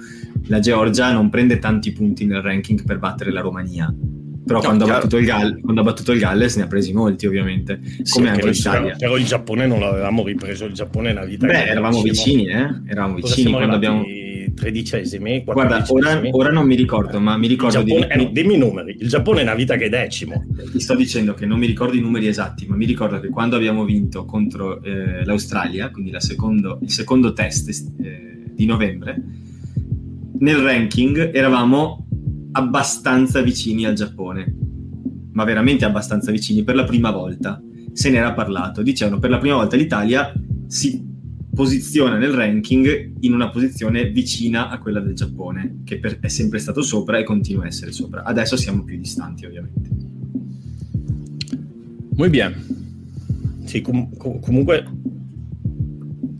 [0.48, 3.94] La Georgia Georgia non prende tanti punti nel ranking per battere la Romania.
[4.46, 6.94] Però no, quando, ha battuto il Gall- quando ha battuto il Galles ne ha presi
[6.94, 7.80] molti, ovviamente.
[8.10, 8.96] Come anche l'Italia.
[8.96, 10.66] Però il Giappone non l'avevamo ripreso.
[10.66, 11.48] Il Giappone è una vita.
[11.48, 12.68] Beh, eravamo vicini, eh?
[12.88, 14.04] Eravamo vicini quando abbiamo.
[14.56, 18.24] Tredicesimi, Guarda, ora, ora, non mi ricordo, ma mi ricordo Giappone, di...
[18.24, 18.96] eh, dimmi i numeri.
[19.00, 20.46] Il Giappone è una vita che è decimo.
[20.72, 23.58] Ti sto dicendo che non mi ricordo i numeri esatti, ma mi ricordo che quando
[23.58, 29.22] abbiamo vinto contro eh, l'Australia, quindi secondo, il secondo test eh, di novembre,
[30.40, 32.08] nel ranking eravamo
[32.52, 34.56] abbastanza vicini al Giappone,
[35.32, 37.62] ma veramente abbastanza vicini per la prima volta.
[37.94, 38.82] Se ne era parlato.
[38.82, 40.32] Dicevano per la prima volta l'Italia
[40.68, 41.04] si
[41.54, 46.60] posiziona nel ranking in una posizione vicina a quella del Giappone, che per, è sempre
[46.60, 48.24] stato sopra e continua a essere sopra.
[48.24, 49.90] Adesso siamo più distanti, ovviamente.
[52.16, 52.54] Muy bien.
[53.64, 54.86] Sì, com- comunque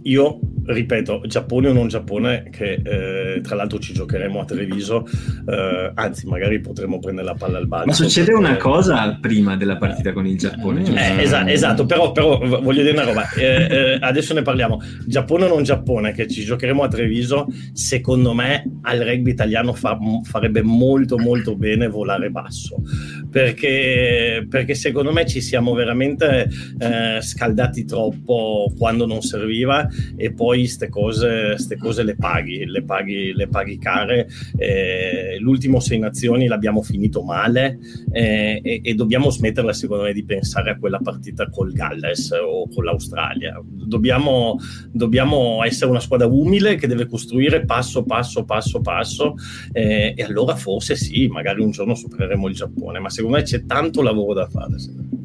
[0.04, 5.06] io ripeto, Giappone o non Giappone, che eh, tra l'altro ci giocheremo a Treviso,
[5.48, 7.88] eh, anzi magari potremo prendere la palla al balzo.
[7.88, 8.40] Ma succede perché...
[8.40, 10.84] una cosa prima della partita con il Giappone.
[10.84, 10.96] Cioè...
[10.96, 15.46] Eh, esatto, esatto, però, però, voglio dire una roba, eh, eh, adesso ne parliamo, Giappone
[15.46, 20.62] o non Giappone, che ci giocheremo a Treviso, secondo me al rugby italiano fa, farebbe
[20.62, 22.82] molto molto bene volare basso,
[23.30, 26.50] perché, perché secondo me ci siamo veramente
[26.80, 32.84] eh, scaldati troppo quando non serviva e poi poi queste cose, cose, le paghi, le
[32.84, 34.28] paghi, le paghi care.
[34.58, 37.78] Eh, l'ultimo Sei Nazioni l'abbiamo finito male
[38.12, 42.68] eh, e, e, dobbiamo smetterla, secondo me, di pensare a quella partita col Galles o
[42.70, 43.62] con l'Australia.
[43.64, 44.58] Dobbiamo,
[44.92, 49.36] dobbiamo essere una squadra umile che deve costruire passo, passo, passo, passo
[49.74, 53.66] eh, e allora forse sì, magari un giorno supereremo il Giappone, ma secondo me c'è
[53.66, 54.76] tanto lavoro da fare.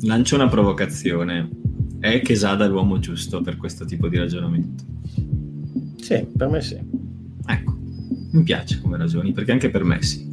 [0.02, 1.48] Lancio una provocazione.
[2.00, 4.84] È Quesada l'uomo giusto per questo tipo di ragionamento?
[6.00, 6.78] Sì, per me sì.
[7.46, 7.76] Ecco,
[8.32, 10.28] mi piace come ragioni, perché anche per me sì.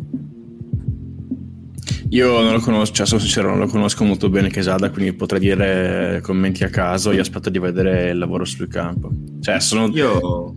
[2.11, 5.41] Io non lo conosco, cioè sono sincero, non lo conosco molto bene Quesada, quindi potrei
[5.41, 7.11] dire commenti a caso.
[7.11, 9.11] Io aspetto di vedere il lavoro sul campo.
[9.41, 10.55] Cioè, sono, Io...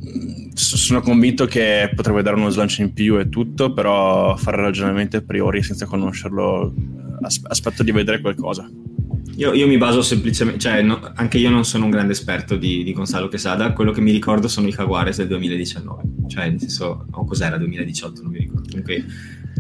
[0.54, 5.22] sono convinto che potrebbe dare uno slancio in più e tutto, però fare ragionamenti a
[5.22, 6.72] priori senza conoscerlo,
[7.20, 8.70] aspetto di vedere qualcosa.
[9.40, 12.84] Io, io, mi baso semplicemente, cioè no, anche io non sono un grande esperto di,
[12.84, 17.06] di Gonzalo Quesada, quello che mi ricordo sono i Jaguares del 2019, cioè nel senso,
[17.10, 18.68] o cos'era 2018, non mi ricordo.
[18.68, 19.02] Comunque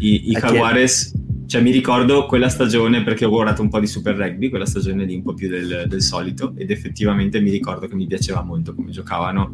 [0.00, 1.14] i, i Jaguares,
[1.46, 5.06] cioè mi ricordo quella stagione perché ho guardato un po' di Super Rugby, quella stagione
[5.06, 8.74] lì un po' più del, del solito ed effettivamente mi ricordo che mi piaceva molto
[8.74, 9.50] come giocavano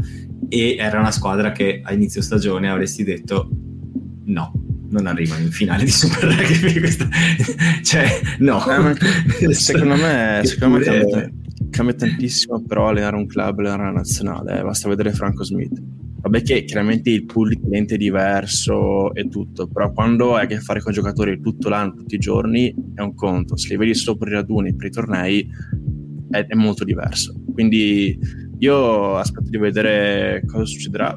[0.48, 3.48] e era una squadra che a inizio stagione avresti detto
[4.24, 4.65] no,
[4.96, 6.78] non arrivano in finale di Super Rugby.
[6.78, 7.09] Questa...
[7.82, 8.62] cioè, no.
[9.40, 11.32] Eh, secondo me, secondo me
[11.70, 14.62] cambia tantissimo però allenare un club, allenare una nazionale, eh.
[14.62, 15.82] basta vedere Franco Smith.
[16.20, 20.46] Vabbè che chiaramente il pool di clienti è diverso e tutto, però quando hai a
[20.46, 23.56] che fare con giocatori tutto l'anno, tutti i giorni, è un conto.
[23.56, 25.48] Se li vedi sopra i raduni per i tornei
[26.30, 27.32] è, è molto diverso.
[27.52, 28.18] Quindi
[28.59, 31.16] io aspetto di vedere cosa succederà.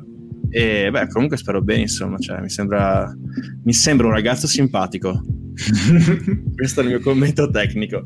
[0.49, 3.15] E beh, comunque spero bene, insomma, cioè, mi, sembra,
[3.63, 5.23] mi sembra un ragazzo simpatico.
[6.55, 8.03] Questo è il mio commento tecnico.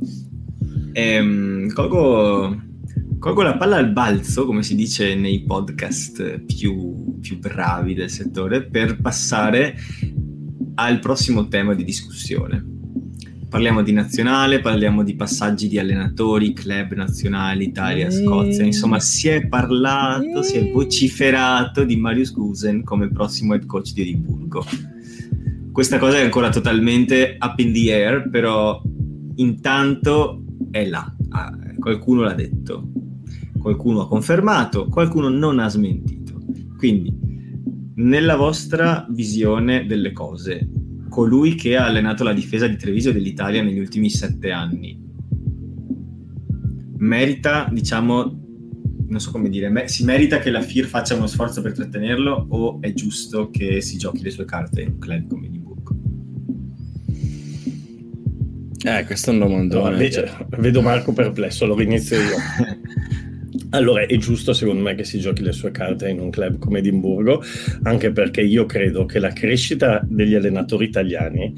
[0.92, 2.62] Ehm, colgo,
[3.20, 8.68] colgo, la palla al balzo, come si dice nei podcast più, più bravi del settore,
[8.68, 9.76] per passare
[10.76, 12.72] al prossimo tema di discussione
[13.54, 19.48] parliamo di nazionale, parliamo di passaggi di allenatori, club nazionali, Italia, Scozia, insomma si è
[19.48, 24.66] parlato, si è vociferato di Marius Gusen come prossimo head coach di Edimburgo.
[25.72, 28.82] Questa cosa è ancora totalmente up in the air, però
[29.36, 32.90] intanto è là, ah, qualcuno l'ha detto,
[33.60, 36.42] qualcuno ha confermato, qualcuno non ha smentito.
[36.76, 37.16] Quindi,
[37.98, 40.68] nella vostra visione delle cose,
[41.14, 45.00] colui che ha allenato la difesa di Treviso e dell'Italia negli ultimi sette anni.
[46.98, 48.42] Merita, diciamo,
[49.10, 52.82] non so come dire, si merita che la FIR faccia uno sforzo per trattenerlo o
[52.82, 55.96] è giusto che si giochi le sue carte in un club come Edimburgo?
[58.84, 59.96] Eh, questo è un domandone.
[59.96, 60.32] No, cioè.
[60.58, 62.38] Vedo Marco perplesso, allora inizio io.
[63.74, 66.80] Allora è giusto secondo me che si giochi le sue carte in un club come
[66.80, 67.44] Edimburgo,
[67.84, 71.54] anche perché io credo che la crescita degli allenatori italiani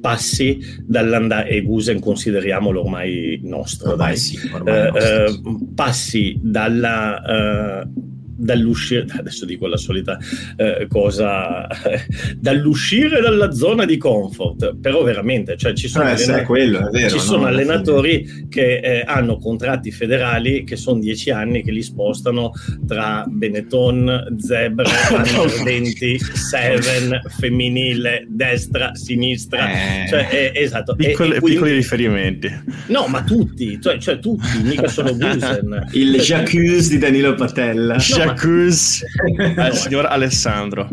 [0.00, 6.38] passi dall'andare, e Gusen consideriamolo ormai nostro, ormai dai, sì, ormai eh, nostro, eh, passi
[6.42, 7.82] dalla...
[7.82, 10.16] Eh, dall'uscire, adesso dico la solita
[10.56, 11.66] eh, cosa,
[12.38, 17.18] dall'uscire dalla zona di comfort, però veramente, cioè ci sono, eh, allenatori, quello, vero, ci
[17.18, 22.52] sono allenatori che eh, hanno contratti federali che sono dieci anni che li spostano
[22.86, 24.88] tra Benetton, Zebra,
[25.64, 30.08] Denti, Seven, femminile, destra, sinistra, eh.
[30.08, 30.94] cioè, esatto.
[30.94, 32.62] Piccoli, e, quindi, piccoli riferimenti.
[32.88, 35.88] No, ma tutti, cioè, cioè tutti, mica solo Gusen.
[35.92, 37.94] Il Jacques di Danilo Patella.
[37.94, 39.04] No, Jacques
[39.56, 40.88] al signor Alessandro.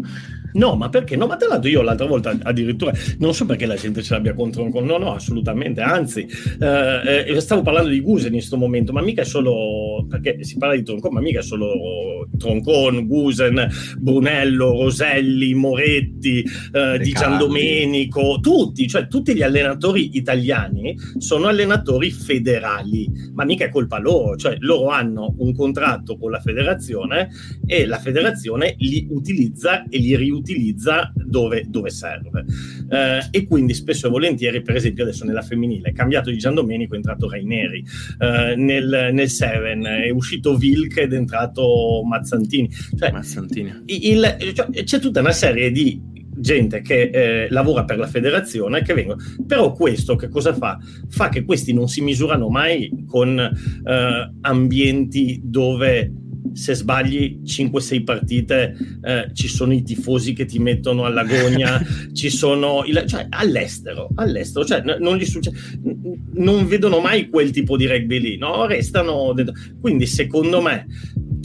[0.55, 1.15] No, ma perché?
[1.15, 4.13] No, ma te l'ho detto io l'altra volta addirittura, non so perché la gente ce
[4.13, 6.27] l'abbia contro No, no, assolutamente, anzi,
[6.59, 10.57] eh, eh, stavo parlando di Gusen in questo momento, ma mica è solo, perché si
[10.57, 18.39] parla di Troncon, ma mica è solo Troncon, Gusen, Brunello, Roselli, Moretti, eh, Di Giandomenico,
[18.41, 24.55] tutti, cioè tutti gli allenatori italiani sono allenatori federali, ma mica è colpa loro, cioè
[24.59, 27.29] loro hanno un contratto con la federazione
[27.65, 32.45] e la federazione li utilizza e li riutilizza utilizza dove, dove serve.
[32.89, 36.53] Eh, e quindi spesso e volentieri, per esempio adesso nella femminile, è cambiato di Gian
[36.53, 37.83] Domenico, è entrato Raineri,
[38.19, 42.69] eh, nel, nel Seven è uscito Vilk ed è entrato Mazzantini.
[42.97, 43.73] Cioè, Mazzantini.
[43.85, 48.93] Il, cioè, c'è tutta una serie di gente che eh, lavora per la federazione che
[48.93, 50.77] vengono però questo che cosa fa?
[51.07, 56.11] fa che questi non si misurano mai con eh, ambienti dove
[56.53, 61.81] se sbagli 5-6 partite eh, ci sono i tifosi che ti mettono all'agonia,
[62.13, 67.29] ci sono il, cioè, all'estero, all'estero, cioè n- non gli succede, n- non vedono mai
[67.29, 68.65] quel tipo di rugby lì, no?
[68.65, 69.53] Restano dentro.
[69.79, 70.85] Quindi secondo me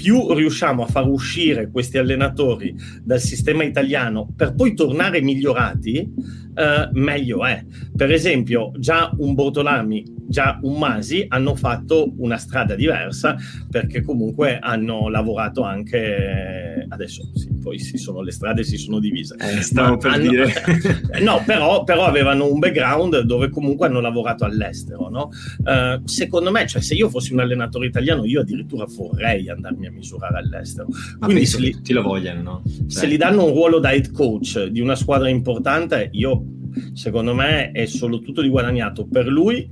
[0.00, 6.10] più riusciamo a far uscire questi allenatori dal sistema italiano per poi tornare migliorati,
[6.54, 7.62] eh, meglio è.
[7.94, 13.36] Per esempio, già un Bortolami già un Masi hanno fatto una strada diversa
[13.68, 19.34] perché comunque hanno lavorato anche adesso sì, poi si sono, le strade si sono divise
[19.40, 20.52] eh, stavo per hanno, dire
[21.20, 25.30] no però, però, avevano un background dove comunque hanno lavorato all'estero no?
[25.64, 29.89] uh, secondo me cioè, se io fossi un allenatore italiano io addirittura vorrei andarmi a
[29.90, 32.62] misurare all'estero Ma quindi se li, tutti lo vogliono no?
[32.86, 36.44] se gli danno un ruolo da head coach di una squadra importante io
[36.92, 39.66] secondo me è solo tutto di guadagnato per lui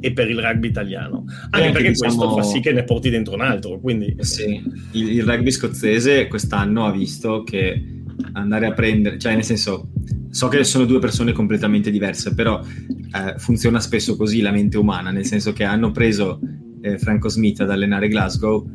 [0.00, 1.24] e per il rugby italiano.
[1.26, 2.14] Anche, anche perché diciamo...
[2.14, 3.78] questo fa sì che ne porti dentro un altro.
[3.78, 4.16] Quindi...
[4.20, 9.88] Sì, il, il, rugby scozzese quest'anno ha visto che andare a prendere, cioè nel senso,
[10.30, 15.10] so che sono due persone completamente diverse, però eh, funziona spesso così la mente umana,
[15.10, 16.40] nel senso che hanno preso
[16.80, 18.66] eh, Franco Smith ad allenare Glasgow,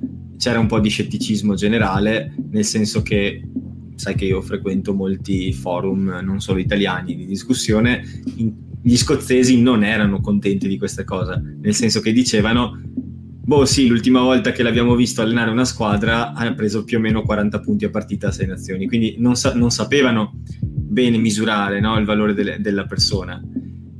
[0.41, 3.47] c'era un po' di scetticismo generale, nel senso che
[3.93, 8.03] sai che io frequento molti forum, non solo italiani, di discussione,
[8.37, 13.87] in gli scozzesi non erano contenti di questa cosa, nel senso che dicevano, boh sì,
[13.87, 17.85] l'ultima volta che l'abbiamo visto allenare una squadra ha preso più o meno 40 punti
[17.85, 22.33] a partita a 6 nazioni, quindi non, sa- non sapevano bene misurare no, il valore
[22.33, 23.39] de- della persona.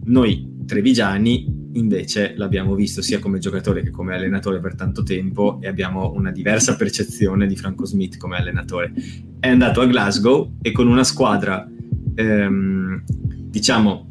[0.06, 5.68] Noi trevigiani invece l'abbiamo visto sia come giocatore che come allenatore per tanto tempo e
[5.68, 8.94] abbiamo una diversa percezione di Franco Smith come allenatore.
[9.40, 11.68] È andato a Glasgow e con una squadra,
[12.16, 14.10] ehm, diciamo,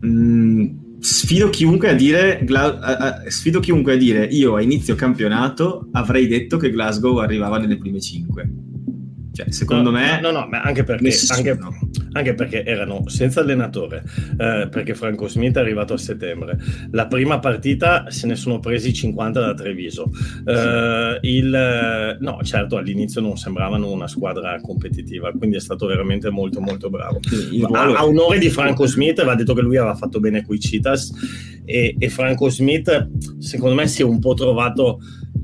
[0.00, 0.66] mh, mm,
[1.00, 5.88] sfido chiunque a dire, Gla- a, a, sfido chiunque a dire io a inizio campionato
[5.92, 8.70] avrei detto che Glasgow arrivava nelle prime 5
[9.32, 10.20] cioè, secondo no, me...
[10.20, 11.58] No, no, ma anche perché, anche,
[12.12, 14.02] anche perché erano senza allenatore,
[14.38, 16.58] eh, perché Franco Smith è arrivato a settembre.
[16.90, 20.10] La prima partita se ne sono presi 50 da Treviso.
[20.44, 26.60] Eh, il, no, certo, all'inizio non sembravano una squadra competitiva, quindi è stato veramente molto
[26.60, 27.20] molto bravo.
[27.72, 31.10] A, a onore di Franco Smith, va detto che lui aveva fatto bene coi Citas
[31.64, 35.00] e, e Franco Smith, secondo me, si è un po' trovato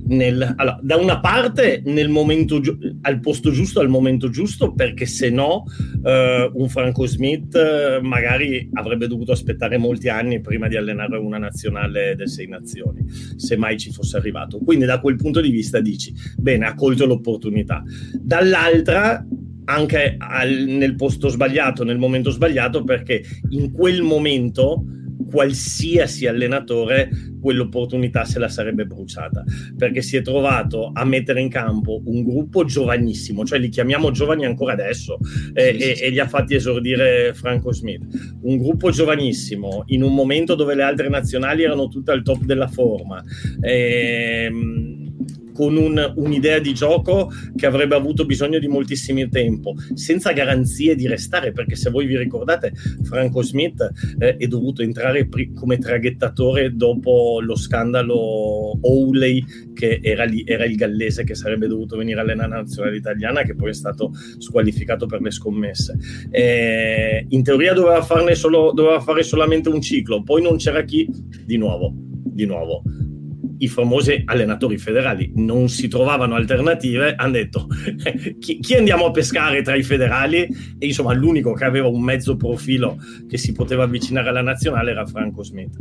[0.09, 5.07] nel, allora, da una parte nel momento giu- al posto giusto al momento giusto perché
[5.07, 5.65] se no
[6.03, 11.39] uh, un Franco Smith uh, magari avrebbe dovuto aspettare molti anni prima di allenare una
[11.39, 13.05] nazionale del Sei Nazioni
[13.37, 14.59] se mai ci fosse arrivato.
[14.59, 17.83] Quindi da quel punto di vista dici bene ha colto l'opportunità.
[18.21, 19.25] Dall'altra
[19.65, 24.85] anche al, nel posto sbagliato nel momento sbagliato perché in quel momento
[25.31, 27.11] qualsiasi allenatore
[27.41, 29.45] quell'opportunità se la sarebbe bruciata
[29.77, 34.45] perché si è trovato a mettere in campo un gruppo giovanissimo, cioè li chiamiamo giovani
[34.45, 35.19] ancora adesso
[35.55, 36.03] eh, sì, e, sì.
[36.05, 38.03] e, gli ha fatti esordire Franco Smith.
[38.43, 42.69] Un gruppo giovanissimo in un momento dove le altre nazionali erano tutte al top della
[42.69, 43.23] forma.
[43.61, 44.78] Ehm,
[45.59, 51.09] con un, un'idea di gioco che avrebbe avuto bisogno di moltissimo tempo, senza garanzie di
[51.09, 53.91] restare, perché se voi vi ricordate, Franco Smith
[54.21, 59.45] eh, è dovuto entrare pri- come traghettatore dopo lo scandalo Owley,
[59.75, 63.71] che era, lì, era il gallese che sarebbe dovuto venire alla nazionale italiana, che poi
[63.71, 65.99] è stato squalificato per le scommesse.
[66.31, 71.09] Eh, in teoria doveva, solo, doveva fare solamente un ciclo, poi non c'era chi,
[71.45, 72.85] di nuovo, di nuovo
[73.59, 77.67] i famosi allenatori federali non si trovavano alternative, hanno detto
[78.39, 80.47] chi, chi, andiamo a pescare tra i federali?
[80.79, 85.07] E insomma l'unico che aveva un mezzo profilo che si poteva avvicinare alla nazionale era
[85.07, 85.77] Franco Smith.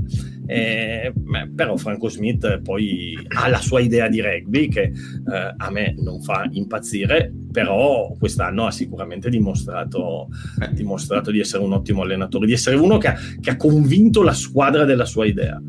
[0.45, 5.69] Eh, beh, però Franco Smith poi ha la sua idea di rugby che eh, a
[5.69, 10.27] me non fa impazzire, però quest'anno ha sicuramente dimostrato,
[10.71, 14.33] dimostrato, di essere un ottimo allenatore, di essere uno che ha, che ha convinto la
[14.33, 15.61] squadra della sua idea.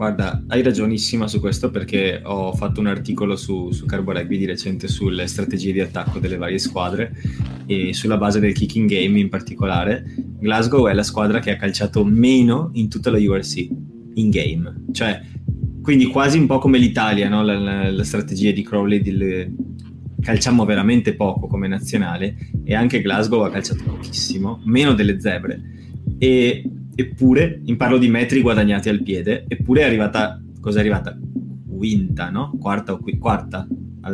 [0.00, 4.46] Guarda, hai ragionissima su questo perché ho fatto un articolo su, su Carbo Rugby di
[4.46, 7.12] recente sulle strategie di attacco delle varie squadre
[7.66, 10.02] e sulla base del kicking game in particolare.
[10.38, 13.68] Glasgow è la squadra che ha calciato meno in tutta la URC
[14.14, 15.20] in game, cioè
[15.82, 17.42] quindi quasi un po' come l'Italia, no?
[17.42, 19.54] la, la, la, strategia di Crowley di
[20.22, 25.60] calciamo veramente poco come nazionale e anche Glasgow ha calciato pochissimo, meno delle zebre.
[26.16, 26.64] E
[27.00, 31.18] eppure, in parlo di metri guadagnati al piede, eppure è arrivata, cosa è arrivata?
[31.68, 32.56] Quinta, no?
[32.58, 33.66] Quarta o qui, quarta?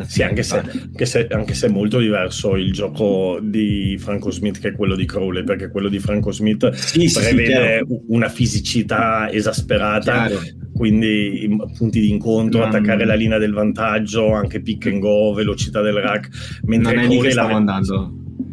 [0.05, 4.59] Sì, anche se, anche, se, anche se, è molto diverso il gioco di Franco Smith
[4.59, 10.27] che quello di Crowley, perché quello di Franco Smith sì, prevede sì, una fisicità esasperata,
[10.27, 10.41] chiaro.
[10.75, 12.69] quindi punti di incontro, non...
[12.69, 16.61] attaccare la linea del vantaggio, anche pick and go, velocità del rack.
[16.65, 17.57] Mentre non è lì che stavo la...
[17.57, 18.13] andando,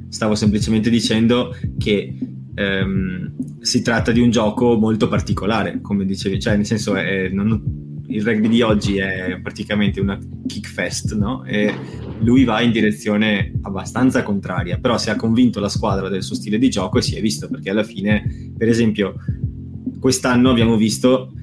[0.09, 2.15] stavo semplicemente dicendo che
[2.55, 8.01] ehm, si tratta di un gioco molto particolare, come dicevi, cioè nel senso è, non,
[8.07, 11.43] il rugby di oggi è praticamente una kick fest, no?
[11.45, 11.73] E
[12.19, 16.57] lui va in direzione abbastanza contraria, però si ha convinto la squadra del suo stile
[16.57, 19.15] di gioco e si è visto, perché alla fine, per esempio,
[19.99, 21.33] quest'anno abbiamo visto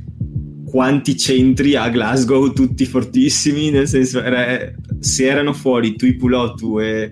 [0.65, 7.11] quanti centri a Glasgow, tutti fortissimi, nel senso, era, se erano fuori Tuipulotu e,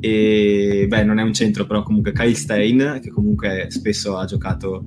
[0.00, 4.84] e beh non è un centro però comunque Kyle Stein che comunque spesso ha giocato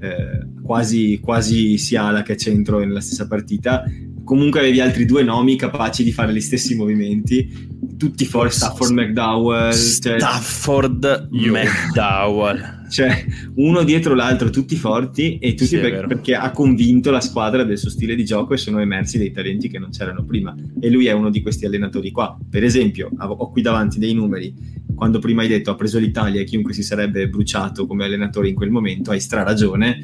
[0.00, 3.84] eh, quasi, quasi sia ala che centro nella stessa partita.
[4.22, 7.68] Comunque avevi altri due nomi capaci di fare gli stessi movimenti.
[7.96, 10.18] Tutti forti Stafford McDowell cioè...
[10.18, 13.24] Stafford McDowell cioè
[13.56, 17.78] uno dietro l'altro, tutti forti e tutti sì, per, perché ha convinto la squadra del
[17.78, 20.54] suo stile di gioco e sono emersi dei talenti che non c'erano prima.
[20.80, 22.36] E lui è uno di questi allenatori qua.
[22.48, 24.54] Per esempio, ho qui davanti dei numeri.
[24.94, 28.54] Quando prima hai detto ha preso l'Italia e chiunque si sarebbe bruciato come allenatore in
[28.54, 29.98] quel momento, hai stra ragione.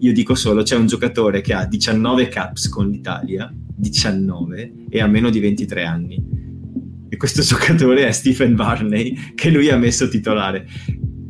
[0.00, 5.06] Io dico solo: c'è un giocatore che ha 19 caps con l'Italia, 19, e ha
[5.06, 6.22] meno di 23 anni.
[7.08, 10.66] E questo giocatore è Stephen Barney, che lui ha messo titolare.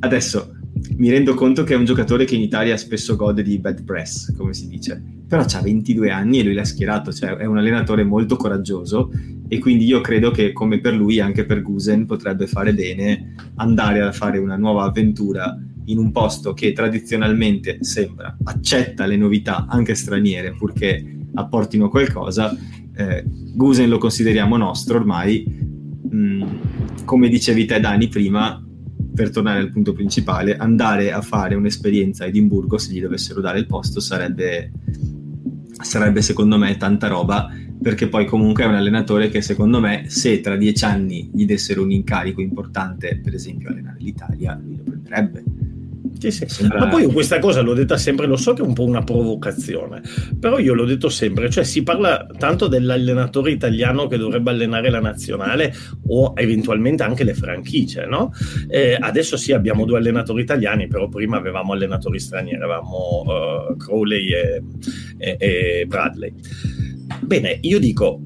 [0.00, 0.55] Adesso
[0.96, 4.34] mi rendo conto che è un giocatore che in Italia spesso gode di bad press,
[4.34, 8.04] come si dice, però ha 22 anni e lui l'ha schierato, cioè è un allenatore
[8.04, 9.10] molto coraggioso
[9.48, 14.00] e quindi io credo che come per lui anche per Gusen potrebbe fare bene andare
[14.00, 19.94] a fare una nuova avventura in un posto che tradizionalmente sembra accetta le novità anche
[19.94, 22.56] straniere purché apportino qualcosa,
[22.96, 25.44] eh, Gusen lo consideriamo nostro ormai,
[26.12, 26.42] mm,
[27.04, 28.65] come dicevi te Dani prima,
[29.16, 33.58] per tornare al punto principale, andare a fare un'esperienza a Edimburgo, se gli dovessero dare
[33.58, 34.70] il posto, sarebbe,
[35.80, 37.50] sarebbe secondo me tanta roba,
[37.80, 41.82] perché poi comunque è un allenatore che secondo me, se tra dieci anni gli dessero
[41.82, 45.65] un incarico importante, per esempio allenare l'Italia, lui lo prenderebbe
[46.18, 46.44] sì, sì.
[46.48, 46.78] Sembra...
[46.78, 49.02] Ma poi io questa cosa l'ho detta sempre, lo so che è un po' una
[49.02, 50.02] provocazione,
[50.38, 55.00] però io l'ho detto sempre, cioè si parla tanto dell'allenatore italiano che dovrebbe allenare la
[55.00, 55.74] nazionale
[56.08, 58.32] o eventualmente anche le franchigie, no?
[58.68, 64.32] Eh, adesso sì abbiamo due allenatori italiani, però prima avevamo allenatori stranieri, avevamo uh, Crowley
[64.32, 64.62] e,
[65.18, 66.32] e, e Bradley.
[67.20, 68.20] Bene, io dico,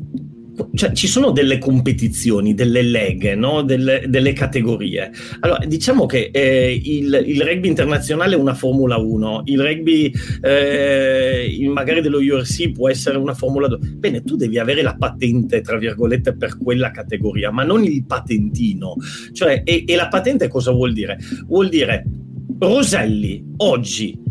[0.75, 3.63] cioè, ci sono delle competizioni, delle leghe, no?
[3.63, 5.11] delle, delle, categorie.
[5.41, 11.69] Allora, diciamo che eh, il, il, rugby internazionale è una Formula 1, il rugby eh,
[11.73, 13.79] magari dello URC può essere una Formula 2.
[13.97, 18.95] Bene, tu devi avere la patente, tra virgolette, per quella categoria, ma non il patentino.
[19.33, 21.19] Cioè, e, e la patente cosa vuol dire?
[21.47, 22.05] Vuol dire
[22.59, 24.30] Roselli oggi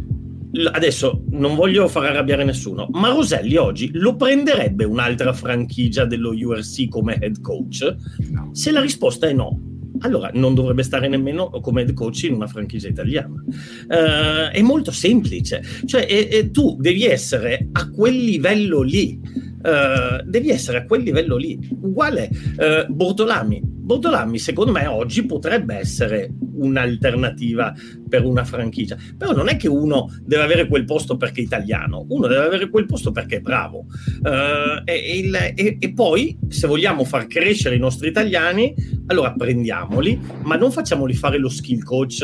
[0.72, 6.88] adesso non voglio far arrabbiare nessuno, ma Roselli oggi lo prenderebbe un'altra franchigia dello URC
[6.90, 7.96] come head coach?
[8.30, 8.50] No.
[8.54, 9.60] Se la risposta è no,
[10.00, 13.44] allora non dovrebbe stare nemmeno come head coach in una franchigia italiana.
[13.88, 19.20] Uh, è molto semplice, cioè e, e tu devi essere a quel livello lì.
[19.62, 23.78] Uh, devi essere a quel livello lì, uguale uh, Bortolami.
[23.90, 27.74] Bortolami, secondo me, oggi potrebbe essere un'alternativa
[28.08, 28.96] per una franchigia.
[29.18, 32.70] Però non è che uno deve avere quel posto perché è italiano, uno deve avere
[32.70, 33.88] quel posto perché è bravo.
[34.22, 38.76] Uh, e, e, e, poi, se vogliamo far crescere i nostri italiani,
[39.08, 42.24] allora prendiamoli, ma non facciamoli fare lo skill coach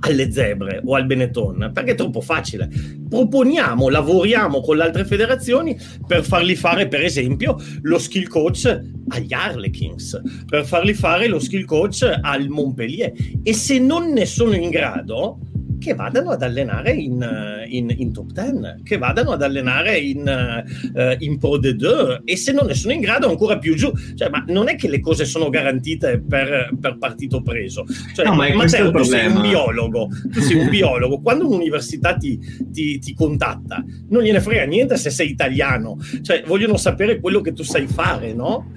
[0.00, 2.68] alle zebre o al Benetton perché è troppo facile.
[3.08, 9.32] Proponiamo, lavoriamo con le altre federazioni per farli fare, per esempio, lo skill coach agli
[9.32, 13.12] Harlequins, per farli fare lo skill coach al Montpellier.
[13.42, 15.38] E se non ne sono in grado,
[15.78, 20.64] che vadano ad allenare in, eh, in, in top 10, che vadano ad allenare in,
[20.94, 23.90] uh, in Pro D2 e se non ne sono in grado ancora più giù.
[24.14, 27.84] Cioè, ma non è che le cose sono garantite per, per partito preso.
[28.14, 32.38] Cioè, no, ma Matteo, tu sei un biologo, tu sei un biologo, quando un'università ti,
[32.72, 37.52] ti, ti, contatta, non gliene frega niente se sei italiano, cioè vogliono sapere quello che
[37.52, 38.70] tu sai fare, no?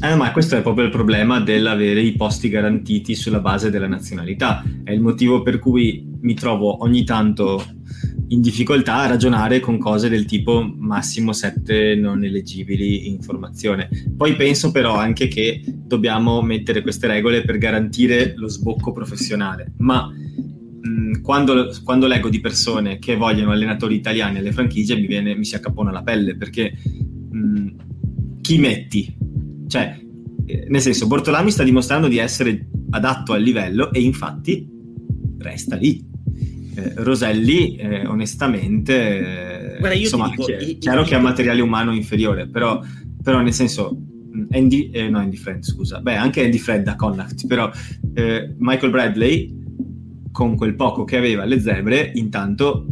[0.00, 4.62] Eh, ma questo è proprio il problema dell'avere i posti garantiti sulla base della nazionalità.
[4.84, 7.64] È il motivo per cui mi trovo ogni tanto
[8.28, 13.88] in difficoltà a ragionare con cose del tipo massimo 7 non eleggibili in formazione.
[14.16, 20.06] Poi penso però anche che dobbiamo mettere queste regole per garantire lo sbocco professionale, ma
[20.06, 25.44] mh, quando, quando, leggo di persone che vogliono allenatori italiani alle franchigie mi, viene, mi
[25.44, 26.72] si accapona la pelle perché
[27.30, 27.66] mh,
[28.42, 29.16] chi metti?
[29.68, 30.00] Cioè,
[30.46, 34.66] eh, nel senso, Bortolami sta dimostrando di essere adatto al livello e infatti
[35.38, 36.04] resta lì.
[36.74, 41.92] Eh, Roselli, eh, onestamente, Guarda, insomma, dico, è io, chiaro io, che ha materiale umano
[41.92, 42.80] inferiore, però,
[43.22, 43.96] però nel senso,
[44.50, 47.70] Andy, eh, no, Andy Fred, scusa, beh, anche Andy Fred da Connacht, però
[48.14, 49.56] eh, Michael Bradley,
[50.30, 52.86] con quel poco che aveva alle zebre, intanto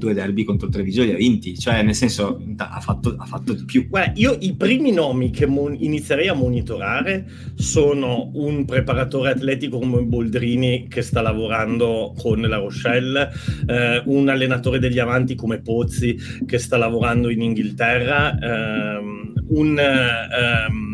[0.00, 3.64] due derby contro Treviso li ha vinti, cioè nel senso ha fatto, ha fatto di
[3.64, 3.86] più.
[3.88, 10.02] Guarda, io i primi nomi che mon- inizierei a monitorare sono un preparatore atletico come
[10.02, 13.30] Boldrini che sta lavorando con la Rochelle,
[13.66, 19.78] eh, un allenatore degli avanti come Pozzi che sta lavorando in Inghilterra, ehm, un...
[19.78, 20.89] Ehm,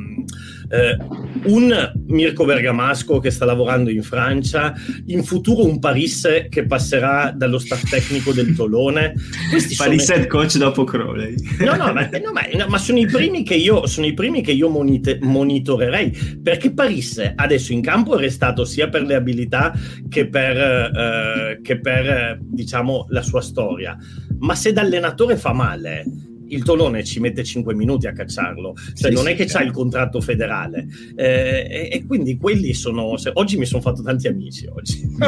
[0.69, 0.97] eh,
[1.45, 4.75] un Mirko Bergamasco che sta lavorando in Francia,
[5.07, 9.15] in futuro un Parisse che passerà dallo staff tecnico del Tolone.
[9.51, 10.19] Questi Parisse sono...
[10.19, 11.35] head coach dopo Crowley.
[11.61, 14.53] No, no, ma, no, ma, ma sono i primi che io, sono i primi che
[14.53, 19.73] io monite, monitorerei, perché Parisse adesso in campo è restato sia per le abilità
[20.09, 23.97] che per, eh, che per diciamo, la sua storia.
[24.39, 26.05] Ma se da allenatore fa male,
[26.49, 29.59] il Tolone ci mette 5 minuti a cacciarlo, cioè sì, non sì, è che certo.
[29.59, 34.03] c'ha il contratto federale eh, e, e, quindi quelli sono se, oggi mi sono fatto
[34.03, 35.03] tanti amici oggi.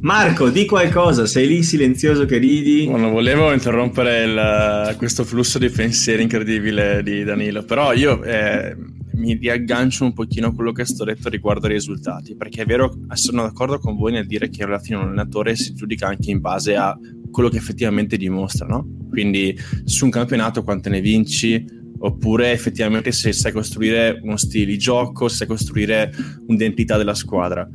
[0.00, 5.70] Marco di qualcosa sei lì silenzioso che ridi non volevo interrompere il, questo flusso di
[5.70, 8.76] pensieri incredibile di Danilo però io eh,
[9.14, 12.66] mi riaggancio un pochino a quello che è stato detto riguardo ai risultati perché è
[12.66, 16.30] vero sono d'accordo con voi nel dire che alla fine un allenatore si giudica anche
[16.30, 16.98] in base a
[17.30, 18.86] quello che effettivamente dimostra, no?
[19.10, 21.64] Quindi su un campionato quante ne vinci,
[21.98, 26.12] oppure effettivamente se sai costruire uno stile di gioco, se sai costruire
[26.46, 27.68] un'identità della squadra.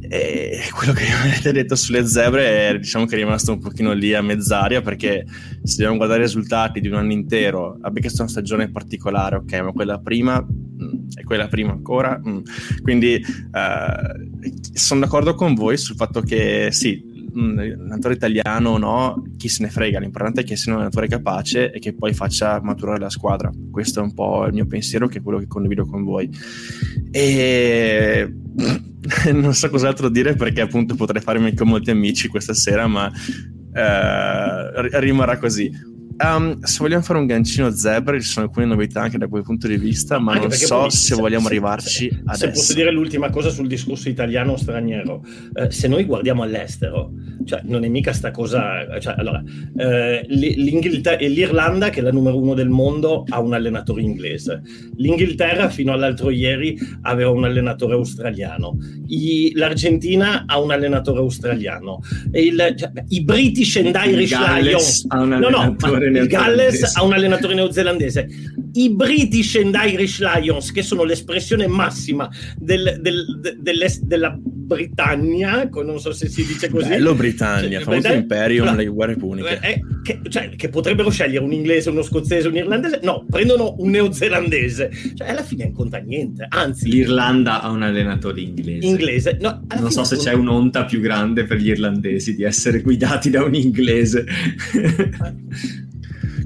[0.00, 4.14] E quello che avete detto sulle zebre è, diciamo che è rimasto un pochino lì
[4.14, 5.24] a mezz'aria perché
[5.62, 9.36] se dobbiamo guardare i risultati di un anno intero, vabbè che è una stagione particolare,
[9.36, 12.20] ok, ma quella prima mm, e quella prima ancora.
[12.26, 12.38] Mm.
[12.82, 19.48] Quindi uh, sono d'accordo con voi sul fatto che sì, l'allenatore italiano o no, chi
[19.48, 23.00] se ne frega, l'importante è che sia un allenatore capace e che poi faccia maturare
[23.00, 23.50] la squadra.
[23.70, 26.30] Questo è un po' il mio pensiero, che è quello che condivido con voi.
[27.10, 28.32] E
[29.32, 33.10] non so cos'altro dire perché appunto potrei farmi con molti amici questa sera, ma
[33.74, 35.92] eh, rimarrà così.
[36.22, 39.66] Um, se vogliamo fare un gancino zebra, ci sono alcune novità anche da quel punto
[39.66, 42.44] di vista, ma non so poi, se, se, vogliamo se, arrivarci se, adesso.
[42.44, 47.10] Se posso dire l'ultima cosa sul discorso italiano o straniero, eh, se noi guardiamo all'estero,
[47.44, 49.42] cioè non è mica sta cosa, cioè, allora,
[49.76, 54.62] eh, l'Irlanda, che è la numero uno del mondo, ha un allenatore inglese.
[54.96, 58.76] L'Inghilterra, fino all'altro ieri, aveva un allenatore australiano.
[59.08, 62.00] I, L'Argentina ha un allenatore australiano.
[62.32, 65.06] Il, cioè, I British and Irish Lions...
[65.08, 68.28] Ha un allenatore no, no, il Galles ha un allenatore neozelandese.
[68.74, 76.00] I British and Irish Lions, che sono l'espressione massima del, del, del, della Britannia, non
[76.00, 76.88] so se si dice così.
[76.88, 79.58] Bello Britannia, cioè, famoso imperium, allora, le guerre puniche.
[79.62, 83.00] Eh, che, cioè, che, potrebbero scegliere un inglese, uno scozzese, un irlandese.
[83.02, 84.90] No, prendono un neozelandese.
[85.14, 86.46] Cioè, alla fine non conta niente.
[86.48, 88.86] Anzi, l'Irlanda ha un allenatore inglese.
[88.86, 89.38] Inglese.
[89.40, 90.30] No, non so se conta...
[90.30, 94.24] c'è un'onta più grande per gli irlandesi di essere guidati da un inglese.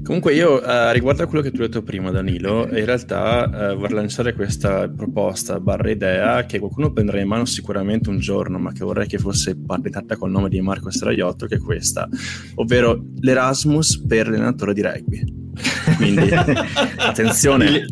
[0.03, 3.77] Comunque io, uh, riguardo a quello che tu hai detto prima Danilo, in realtà uh,
[3.77, 8.71] vorrei lanciare questa proposta, barra idea, che qualcuno prenderà in mano sicuramente un giorno, ma
[8.71, 12.07] che vorrei che fosse partitata col nome di Marco Straiotto, che è questa,
[12.55, 15.37] ovvero l'Erasmus per l'allenatore di rugby.
[15.97, 16.29] Quindi
[16.97, 17.85] attenzione,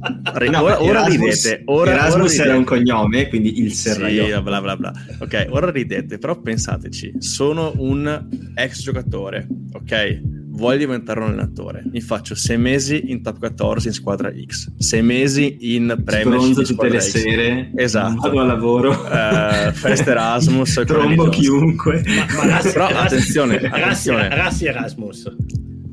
[0.49, 1.64] no, ora, ora ridete.
[1.66, 4.36] Ora, Erasmus ora era un cognome, quindi il serraiotto.
[4.36, 4.93] Sì, bla bla bla.
[5.20, 10.22] Ok, ora ridete, però pensateci, sono un ex giocatore, ok?
[10.58, 15.03] Voglio diventare un allenatore, mi faccio sei mesi in top 14 in squadra X, sei
[15.03, 17.10] mesi in Premiership tutte le X.
[17.10, 18.22] sere, esatto.
[18.22, 22.03] vado a lavoro, uh, fest Erasmus, trombo chiunque.
[22.05, 24.30] Ma, ma rassi, Però rassi, attenzione, attenzione.
[24.30, 25.36] Rassi Erasmus.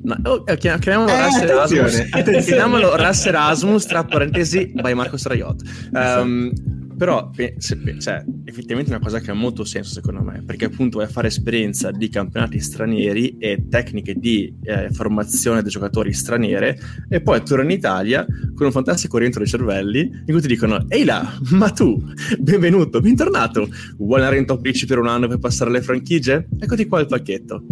[0.04, 2.44] No, oh, chiamiamolo eh, Russ Erasmus.
[2.44, 5.62] Chiamiamolo Russ Erasmus, tra parentesi, by Marco Straiot.
[5.92, 6.52] Um,
[6.96, 11.06] però, cioè, effettivamente è una cosa che ha molto senso secondo me, perché appunto vai
[11.06, 16.78] a fare esperienza di campionati stranieri e tecniche di eh, formazione dei giocatori straniere
[17.08, 18.24] e poi torni in Italia
[18.54, 22.02] con un fantastico rientro dei cervelli in cui ti dicono ehi là, ma tu,
[22.38, 23.68] benvenuto, bentornato,
[23.98, 26.48] vuoi andare in top 10 per un anno per passare le franchigie?
[26.58, 27.64] Eccoti qua il pacchetto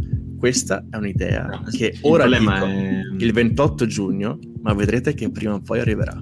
[0.42, 3.00] questa è un'idea no, che ora dico è...
[3.16, 6.20] il 28 giugno, ma vedrete che prima o poi arriverà.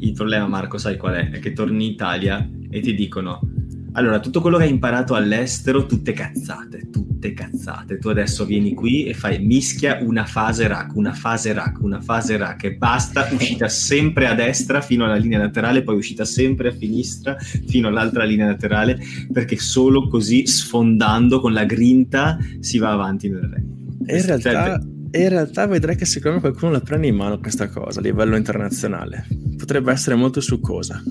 [0.00, 1.28] Il problema, Marco, sai qual è?
[1.32, 3.40] È che torni in Italia e ti dicono
[3.92, 7.98] allora, tutto quello che hai imparato all'estero, tutte cazzate, tutte cazzate.
[7.98, 12.36] Tu adesso vieni qui e fai mischia una fase rack, una fase rack, una fase
[12.36, 16.72] rack e basta, uscita sempre a destra fino alla linea laterale, poi uscita sempre a
[16.76, 18.98] sinistra fino all'altra linea laterale,
[19.32, 23.64] perché solo così sfondando con la grinta si va avanti nel re.
[24.14, 24.80] In realtà,
[25.10, 28.36] in realtà vedrai che secondo me qualcuno la prende in mano questa cosa a livello
[28.36, 29.26] internazionale.
[29.56, 31.02] Potrebbe essere molto succosa.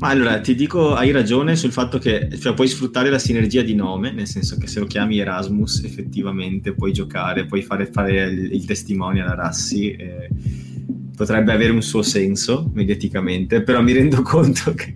[0.00, 4.12] Allora, ti dico, hai ragione sul fatto che cioè, puoi sfruttare la sinergia di nome,
[4.12, 8.64] nel senso che se lo chiami Erasmus effettivamente puoi giocare, puoi fare, fare il, il
[8.64, 9.90] testimonial a Rassi.
[9.92, 10.28] Eh,
[11.14, 14.94] potrebbe avere un suo senso mediaticamente, però mi rendo conto che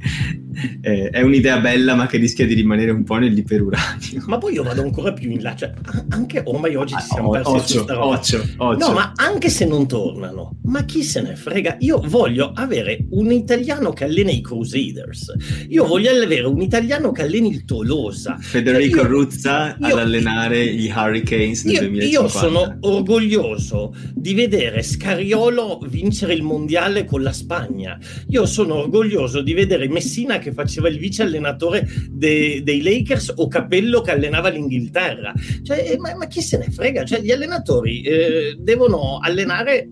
[0.80, 4.24] eh, è un'idea bella ma che rischia di rimanere un po' nell'iperuranio.
[4.26, 5.72] Ma poi io vado ancora più in là, cioè,
[6.10, 8.16] anche ormai oggi ci siamo ah, persi occhio, questa roba.
[8.16, 8.86] Occhio, occhio.
[8.86, 11.76] No, ma anche se non tornano, ma chi se ne frega?
[11.80, 15.32] Io voglio avere un italiano che allena i Crusaders,
[15.68, 18.36] io voglio avere un italiano che alleni il Tolosa.
[18.40, 22.22] Federico cioè, io, Ruzza io, ad allenare io, gli Hurricanes nel io, 2050.
[22.22, 27.98] Io sono orgoglioso di vedere Scariolo vincere il mondiale con la Spagna.
[28.28, 33.34] Io sono orgoglioso di vedere Messina che che faceva il vice allenatore de- dei Lakers
[33.36, 35.32] o Capello che allenava l'Inghilterra.
[35.62, 37.04] Cioè, eh, ma, ma, chi se ne frega?
[37.04, 39.88] Cioè, gli allenatori eh, devono allenare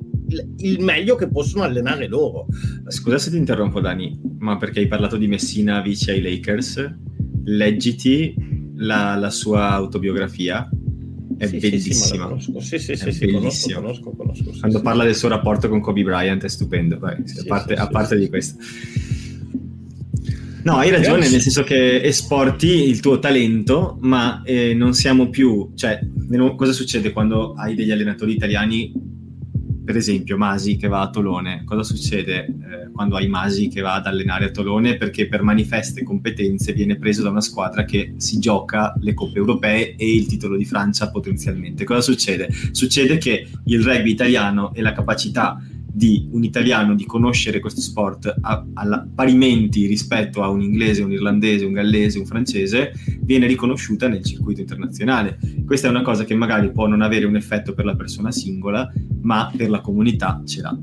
[0.59, 2.47] il meglio che possono allenare loro.
[2.89, 6.95] Scusa se ti interrompo, Dani, ma perché hai parlato di Messina vice ai Lakers?
[7.45, 8.35] Leggiti
[8.77, 10.69] la, la sua autobiografia
[11.39, 12.37] è sì, bellissima.
[12.39, 16.43] Sì, sì, sì, sì, conosco, conosco, conosco, Quando parla del suo rapporto con Kobe Bryant
[16.45, 18.59] è stupendo, Vai, a parte, a parte di questo.
[20.67, 25.71] No, hai ragione, nel senso che esporti il tuo talento, ma eh, non siamo più...
[25.77, 26.01] Cioè,
[26.57, 28.93] cosa succede quando hai degli allenatori italiani
[29.85, 33.95] per esempio Masi che va a Tolone, cosa succede eh, quando hai Masi che va
[33.95, 34.97] ad allenare a Tolone?
[34.97, 39.95] Perché per manifeste competenze viene preso da una squadra che si gioca le coppe europee
[39.95, 41.85] e il titolo di Francia potenzialmente.
[41.85, 42.49] Cosa succede?
[42.73, 45.63] Succede che il rugby italiano e la capacità
[45.97, 51.11] di un italiano di conoscere questo sport a, a parimenti rispetto a un inglese, un
[51.11, 52.93] irlandese, un gallese, un francese,
[53.23, 55.39] viene riconosciuta nel circuito internazionale.
[55.65, 58.93] Questa è una cosa che magari può non avere un effetto per la persona singola,
[59.23, 60.79] ma per la comunità ce l'ha.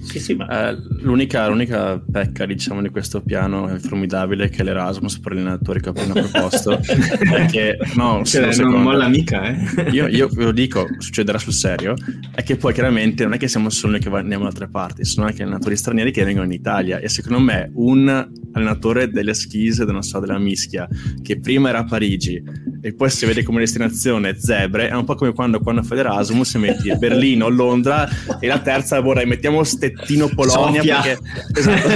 [0.00, 0.70] Sì, sì, ma...
[0.70, 5.80] eh, l'unica, l'unica, pecca diciamo, di questo piano è formidabile che l'Erasmus per gli allenatori
[5.80, 6.78] che ho appena proposto.
[6.88, 9.90] È che no, cioè, non molla mica eh.
[9.90, 11.94] io, io ve lo dico, succederà sul serio
[12.34, 15.04] è che poi chiaramente non è che siamo solo noi che andiamo da altre parti
[15.04, 16.98] sono anche allenatori stranieri che vengono in Italia.
[16.98, 20.88] E secondo me un allenatore delle skis non so, della mischia
[21.22, 22.42] che prima era a Parigi
[22.80, 26.54] e poi si vede come destinazione Zebre è un po' come quando, quando fai l'Erasmus
[26.54, 28.08] metti Berlino, Londra
[28.38, 31.02] e la terza vorrei mettiamo Stettino Polonia Sofia.
[31.02, 31.18] perché
[31.58, 31.88] esatto.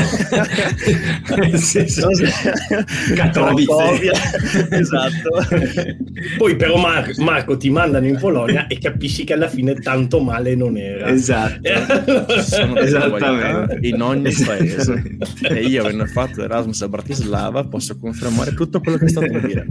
[1.62, 2.02] Sì, sì.
[4.70, 5.46] Esatto.
[6.36, 10.54] Poi però Mar- Marco ti mandano in Polonia e capisci che alla fine tanto male
[10.54, 11.08] non era.
[11.08, 11.60] Esatto.
[12.78, 13.78] Esattamente.
[13.82, 15.18] in ogni paese.
[15.42, 19.66] E io avendo fatto Erasmus a Bratislava posso confermare tutto quello che è stato dire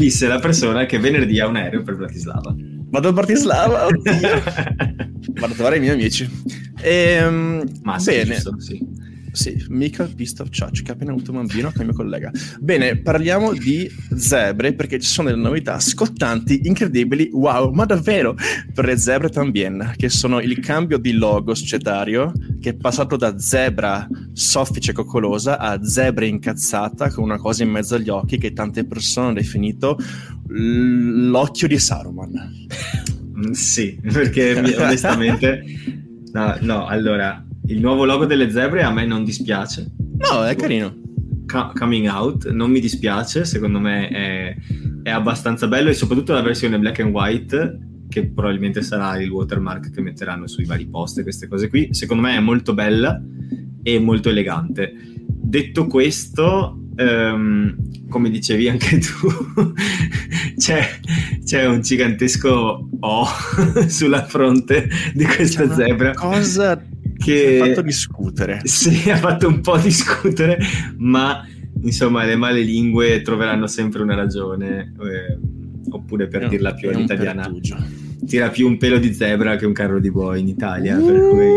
[0.00, 2.54] disse la persona che venerdì ha un aereo per Bratislava
[2.90, 4.10] vado a Bratislava oddio
[5.38, 6.28] vado a trovare i miei amici
[6.82, 8.34] Ehm, Ma bene.
[8.34, 8.80] Giusto, sì.
[9.32, 12.30] Sì, Michael Pistol Church, che ha appena avuto un bambino, che è il mio collega.
[12.60, 18.34] Bene, parliamo di zebre, perché ci sono delle novità scottanti, incredibili, wow, ma davvero,
[18.74, 23.38] per le zebre tambien, che sono il cambio di logo societario, che è passato da
[23.38, 28.52] zebra soffice e coccolosa a zebra incazzata, con una cosa in mezzo agli occhi, che
[28.52, 29.98] tante persone hanno definito
[30.48, 32.66] l'occhio di Saruman.
[33.38, 35.62] Mm, sì, perché onestamente
[36.32, 39.90] No, no, allora, il nuovo logo delle zebre a me non dispiace.
[40.18, 40.94] No, è carino.
[41.46, 44.56] Co- coming out, non mi dispiace, secondo me è,
[45.04, 49.90] è, abbastanza bello e soprattutto la versione black and white, che probabilmente sarà il watermark
[49.90, 53.20] che metteranno sui vari post e queste cose qui, secondo me è molto bella
[53.82, 54.92] e molto elegante.
[55.26, 57.76] Detto questo, um,
[58.08, 59.28] come dicevi anche tu,
[60.58, 60.88] c'è,
[61.44, 63.26] c'è, un gigantesco O
[63.86, 66.12] sulla fronte di questa c'è zebra.
[66.14, 66.80] Cosa
[67.24, 68.60] che ha fatto discutere.
[68.64, 70.58] Sì, ha fatto un po' discutere,
[70.96, 71.46] ma
[71.82, 74.94] insomma le male lingue troveranno sempre una ragione.
[75.00, 75.58] Eh,
[75.90, 77.42] oppure per dirla più in italiana.
[77.42, 77.76] Pertugio.
[78.26, 81.04] Tira più un pelo di zebra che un carro di buoi in Italia, uh.
[81.04, 81.48] per cui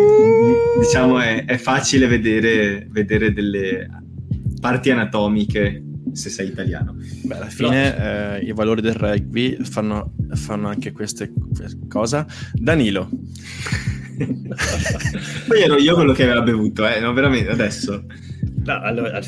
[0.80, 3.88] diciamo è, è facile vedere, vedere delle
[4.60, 5.84] parti anatomiche
[6.14, 6.96] se sei italiano.
[7.24, 11.32] Beh, alla fine eh, i valori del rugby fanno, fanno anche queste
[11.88, 12.26] cose.
[12.54, 13.10] Danilo.
[15.48, 18.04] Poi ero io quello che aveva bevuto, eh, no, veramente, adesso.
[18.66, 19.20] No, allora,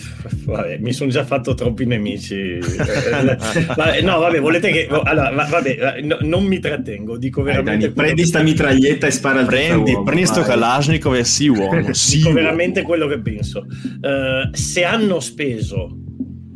[0.45, 2.57] vabbè, mi sono già fatto troppi nemici.
[3.75, 4.87] vabbè, no, vabbè, volete che.
[4.87, 7.17] Allora, vabbè, no, non mi trattengo.
[7.17, 7.71] Dico veramente.
[7.71, 11.47] Dai, Dani, prendi sta mitraglietta e spara al Prendi, uomo, prendi sto Kalashnikov e sì,
[11.47, 11.73] uomo.
[11.93, 12.41] Sì, dico uomo.
[12.41, 13.65] veramente quello che penso.
[14.01, 15.97] Uh, se hanno speso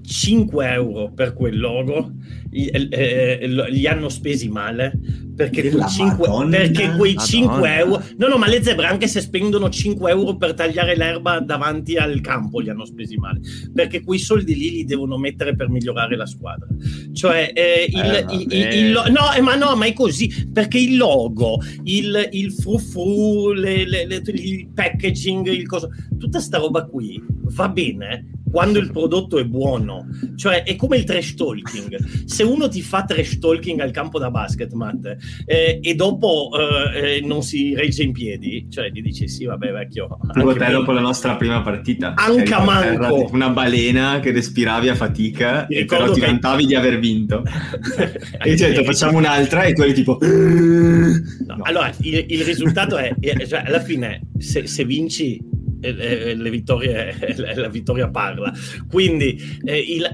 [0.10, 2.14] 5 euro per quel logo,
[2.52, 4.94] eh, eh, li hanno spesi male
[5.40, 9.70] perché quei, 5, perché quei 5 euro no no ma le zebre anche se spendono
[9.70, 13.40] 5 euro per tagliare l'erba davanti al campo li hanno spesi male.
[13.74, 16.68] Perché quei soldi lì li devono mettere per migliorare la squadra.
[17.14, 20.78] Cioè eh, il, eh, il, il, il, no eh, ma no ma è così perché
[20.78, 26.84] il logo il, il frufru le, le, le, il packaging il coso tutta sta roba
[26.84, 30.08] qui va bene quando il prodotto è buono.
[30.36, 32.26] Cioè, è come il trash talking.
[32.26, 37.18] Se uno ti fa trash talking al campo da basket, Matt, eh, e dopo eh,
[37.18, 40.20] eh non si regge in piedi, cioè gli dici sì, vabbè, vecchio.
[40.34, 42.14] Tipo te dopo la nostra prima partita.
[42.16, 43.30] Anche manco.
[43.32, 47.44] Una balena che respiravi a fatica, e però ti vantavi di aver vinto.
[48.44, 50.18] e ti ho detto facciamo un'altra e tu eri tipo...
[50.22, 51.64] No, no.
[51.64, 53.14] Allora, il, il risultato è,
[53.48, 55.40] cioè, alla fine, se, se vinci
[55.80, 58.54] le vittorie, la vittoria parla.
[58.88, 60.08] Quindi eh, il,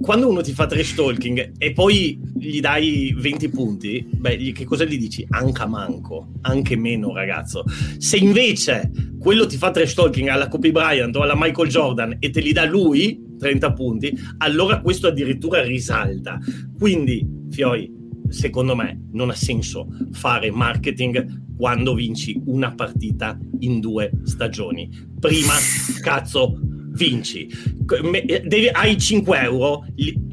[0.00, 4.84] quando uno ti fa trash talking e poi gli dai 20 punti, beh, che cosa
[4.84, 5.26] gli dici?
[5.30, 7.64] Anche a manco, anche meno, ragazzo.
[7.98, 12.30] Se invece quello ti fa trash talking alla Kobe Bryant o alla Michael Jordan e
[12.30, 16.38] te li dà lui 30 punti, allora questo addirittura risalta.
[16.78, 17.97] Quindi, Fioi,
[18.28, 24.88] secondo me non ha senso fare marketing quando vinci una partita in due stagioni.
[25.18, 25.54] Prima,
[26.00, 26.58] cazzo,
[26.92, 27.48] vinci.
[28.46, 29.84] Devi, hai 5 euro,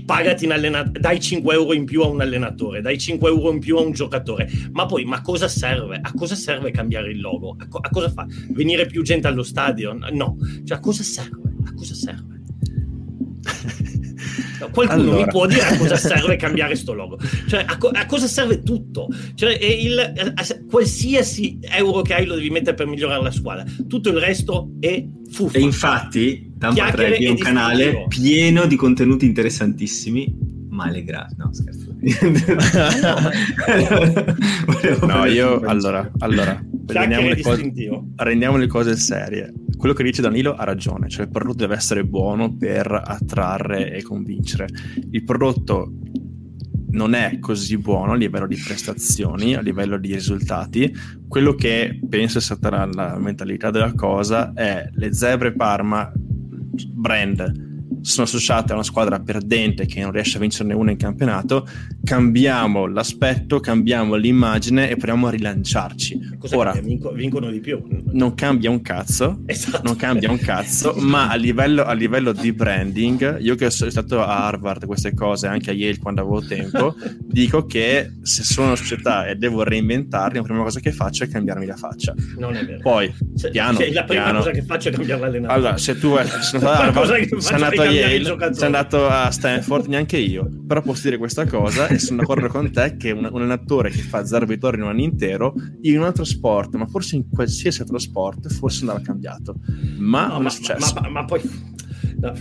[0.06, 3.60] pagati in allenatore, dai 5 euro in più a un allenatore, dai 5 euro in
[3.60, 6.00] più a un giocatore, ma poi ma cosa serve?
[6.02, 7.56] A cosa serve cambiare il logo?
[7.58, 8.26] A, co- a cosa fa?
[8.50, 9.98] Venire più gente allo stadio?
[10.12, 11.54] No, cioè a cosa serve?
[11.66, 12.35] A cosa serve?
[14.72, 15.18] Qualcuno allora.
[15.18, 17.18] mi può dire a cosa serve cambiare sto logo?
[17.47, 19.08] Cioè, a, co- a cosa serve tutto?
[19.36, 23.66] Cioè, il, a, qualsiasi euro che hai lo devi mettere per migliorare la squadra.
[23.88, 25.58] Tutto il resto è fuffa.
[25.58, 31.38] E infatti, Tampa 3 è un canale pieno di contenuti interessantissimi male grazie.
[31.39, 31.85] No, scherzo.
[35.06, 37.72] no, io allora, allora rendiamo le, cose,
[38.16, 39.54] rendiamo le, cose, serie.
[39.78, 44.04] Quello che dice Danilo ha ragione, cioè il prodotto deve essere buono per attrarre e
[44.04, 44.68] convincere.
[45.12, 45.93] Il prodotto
[46.89, 50.93] non è così buono a livello di prestazioni, a livello di risultati.
[51.28, 57.64] Quello che penso sia stata la mentalità della cosa è le zebre Parma brand
[58.06, 61.68] sono associate a una squadra perdente che non riesce a vincerne una in campionato,
[62.03, 66.35] cambiamo l'aspetto, cambiamo l'immagine e proviamo a rilanciarci.
[66.46, 67.82] Cosa Ora, Vinco, vincono di più.
[68.12, 69.82] Non cambia un cazzo, esatto.
[69.84, 74.22] non cambia un cazzo, ma a livello, a livello, di branding, io che sono stato
[74.22, 78.76] a Harvard queste cose, anche a Yale quando avevo tempo, dico che se sono una
[78.76, 82.14] società e devo reinventarmi, la prima cosa che faccio è cambiarmi la faccia.
[82.38, 82.80] Non è vero.
[82.80, 84.38] Poi, cioè, piano, cioè, la prima piano.
[84.38, 85.58] cosa che faccio è cambiare l'allenatore.
[85.58, 89.88] Allora, se tu sei andato a Harvard, sei andato a Yale, sei andato a Stanford,
[89.88, 90.48] neanche io.
[90.68, 94.02] Però posso dire questa cosa e sono d'accordo con te che un, un allenatore che
[94.02, 97.82] fa zero vittorie in un anno intero, in un altro sport, ma forse in qualsiasi
[97.82, 99.56] altro sport, forse andava cambiato.
[99.98, 100.94] Ma no, non ma, è successo.
[100.96, 101.42] Ma, ma, ma poi
[102.18, 102.34] No.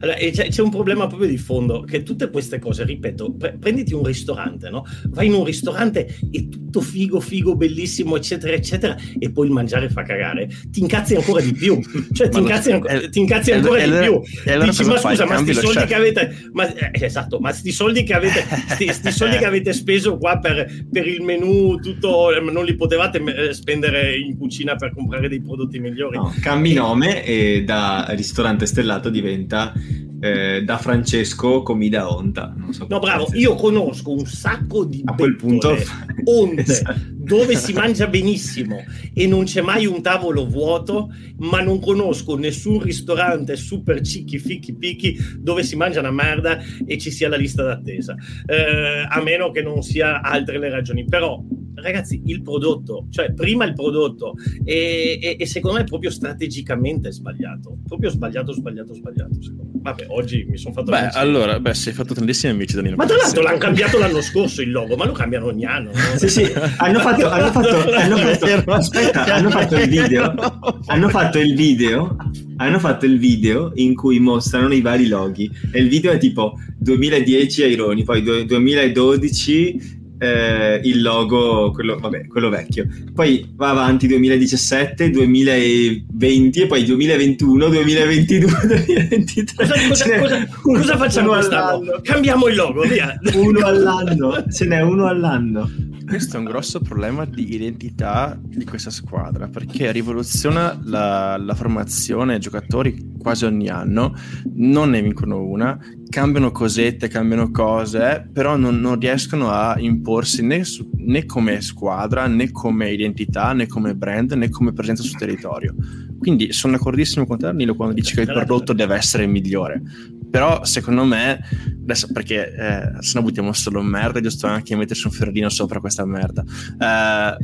[0.00, 3.92] Allora, c'è, c'è, un problema proprio di fondo, che tutte queste cose, ripeto, pre- prenditi
[3.92, 4.84] un ristorante, no?
[5.08, 9.88] Vai in un ristorante e tutto figo, figo, bellissimo, eccetera, eccetera, e poi il mangiare
[9.88, 10.48] fa cagare.
[10.70, 11.80] Ti incazzi ancora di più.
[12.18, 14.20] Cioè, ti incazzi, anco- è, ti incazzi ancora è, di è, più.
[14.46, 16.48] Allora Dici, ma scusa, ma sti soldi che avete...
[16.52, 20.38] Ma, eh, esatto, ma sti soldi che avete, sti, sti soldi che avete speso qua
[20.38, 25.28] per, per il menù, tutto, eh, non li potevate eh, spendere in cucina per comprare
[25.28, 26.16] dei prodotti migliori?
[26.16, 29.72] No, cambi nome e da ristorante stellato diventa
[30.20, 32.54] eh, da Francesco Comida Onta.
[32.70, 35.76] So no, bravo, io conosco un sacco di a quel punto
[36.24, 37.17] onte esatto.
[37.28, 42.80] Dove si mangia benissimo e non c'è mai un tavolo vuoto, ma non conosco nessun
[42.80, 47.62] ristorante super cicchi, ficchi, picchi dove si mangia una merda e ci sia la lista
[47.62, 48.16] d'attesa.
[48.46, 51.04] Eh, a meno che non sia altre le ragioni.
[51.04, 51.44] Però
[51.82, 57.12] ragazzi, il prodotto, cioè prima il prodotto e, e, e, secondo me è proprio strategicamente
[57.12, 59.36] sbagliato, proprio sbagliato, sbagliato, sbagliato.
[59.80, 60.90] Vabbè, oggi mi sono fatto...
[60.90, 61.18] Beh, amici.
[61.18, 62.96] allora, beh, sei fatto tantissimi amici Danilo.
[62.96, 65.90] Ma tra l'altro l'hanno cambiato l'anno scorso il logo, ma lo cambiano ogni anno.
[65.92, 66.18] No?
[66.18, 70.34] sì, sì, hanno fatto, hanno fatto, hanno fatto, aspetta, hanno fatto il video,
[70.86, 72.16] hanno fatto il video,
[72.56, 75.50] hanno fatto il video in cui mostrano i vari loghi.
[75.72, 82.48] E il video è tipo 2010 Aironi, poi 2012 eh, il logo, quello, vabbè, quello
[82.48, 82.86] vecchio.
[83.14, 89.66] Poi va avanti 2017, 2020 e poi 2021, 2022, 2023.
[89.66, 92.00] Cosa, cosa, cosa, cosa facciamo quest'anno?
[92.02, 93.18] Cambiamo il logo, via.
[93.34, 95.70] Uno all'anno, ce n'è uno all'anno.
[96.08, 102.38] Questo è un grosso problema di identità di questa squadra perché rivoluziona la, la formazione
[102.38, 104.14] giocatori quasi ogni anno,
[104.54, 110.64] non ne vincono una, cambiano cosette, cambiano cose, però non, non riescono a imporsi né,
[110.64, 115.74] su, né, come squadra, né come identità, né come brand, né come presenza sul territorio.
[116.18, 119.82] Quindi sono d'accordissimo con te, Danilo, quando dici che il prodotto deve essere migliore.
[120.30, 121.38] Però secondo me,
[121.82, 126.06] adesso perché eh, se no buttiamo solo merda, giusto anche metterci un fiorellino sopra questa
[126.06, 126.42] merda.
[126.42, 127.36] Eh,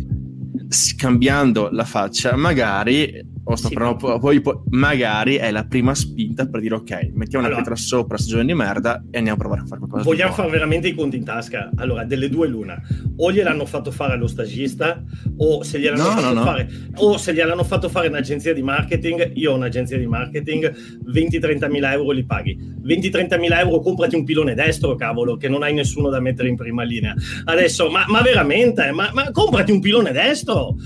[0.96, 6.46] cambiando la faccia, magari o sto sì, parlando, poi, poi, magari è la prima spinta
[6.46, 9.60] per dire ok, mettiamo una allora, pietra sopra stagione di merda e andiamo a provare
[9.60, 10.04] a fare qualcosa.
[10.04, 11.70] Vogliamo fare veramente i conti in tasca?
[11.76, 12.80] Allora, delle due l'una,
[13.16, 15.02] o gliel'hanno fatto fare allo stagista,
[15.36, 17.00] o se gliel'hanno, no, fatto, no, fare, no.
[17.00, 20.74] O se gliel'hanno fatto fare un'agenzia di marketing, io ho un'agenzia di marketing,
[21.12, 22.56] 20-30 mila euro li paghi.
[22.82, 26.56] 20-30 mila euro comprati un pilone destro, cavolo, che non hai nessuno da mettere in
[26.56, 27.14] prima linea.
[27.44, 30.76] Adesso, ma, ma veramente, ma, ma comprati un pilone destro?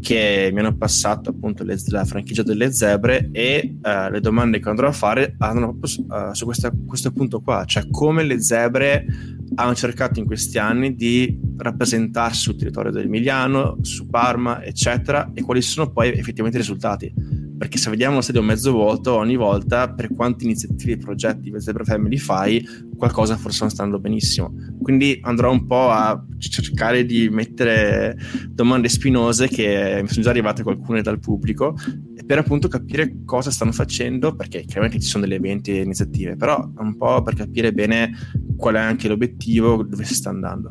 [0.00, 4.68] che mi hanno passato appunto le, la franchigia delle zebre e uh, le domande che
[4.68, 9.06] andrò a fare hanno uh, su questa, questo punto qua, cioè come le zebre
[9.54, 15.60] hanno cercato in questi anni di rappresentarsi sul territorio dell'Emiliano, su Parma, eccetera, e quali
[15.60, 17.12] sono poi effettivamente i risultati.
[17.60, 21.60] Perché se vediamo lo stadio mezzo vuoto ogni volta, per quante iniziative e progetti per
[21.60, 24.54] Zebra Family fai, qualcosa forse non sta andando benissimo.
[24.80, 28.16] Quindi andrò un po' a cercare di mettere
[28.48, 31.76] domande spinose che mi sono già arrivate qualcune dal pubblico
[32.24, 36.66] per appunto capire cosa stanno facendo, perché chiaramente ci sono delle eventi e iniziative, però
[36.78, 38.10] un po' per capire bene
[38.56, 40.70] qual è anche l'obiettivo, dove si sta andando.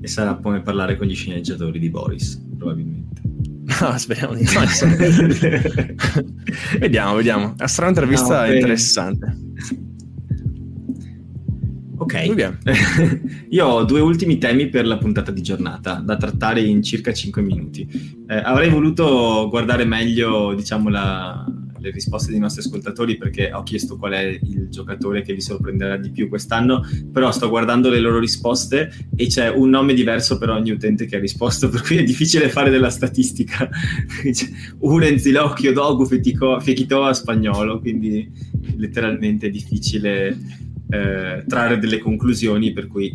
[0.00, 3.03] E sarà come parlare con gli sceneggiatori di Boris, probabilmente.
[3.64, 4.60] No, speriamo di no.
[6.78, 7.54] vediamo, vediamo.
[7.56, 9.36] È stata un'intervista no, interessante.
[11.96, 12.58] Ok,
[13.48, 17.40] io ho due ultimi temi per la puntata di giornata da trattare in circa 5
[17.40, 17.88] minuti.
[18.26, 21.46] Eh, avrei voluto guardare meglio, diciamo, la,
[21.84, 25.98] le risposte dei nostri ascoltatori perché ho chiesto qual è il giocatore che vi sorprenderà
[25.98, 26.82] di più quest'anno,
[27.12, 31.16] però sto guardando le loro risposte e c'è un nome diverso per ogni utente che
[31.16, 33.68] ha risposto, per cui è difficile fare della statistica.
[34.80, 38.30] Uren, Zilocchio, Dogu, Fechitoa, Spagnolo, quindi
[38.76, 40.28] letteralmente è difficile
[40.88, 43.14] eh, trarre delle conclusioni, per cui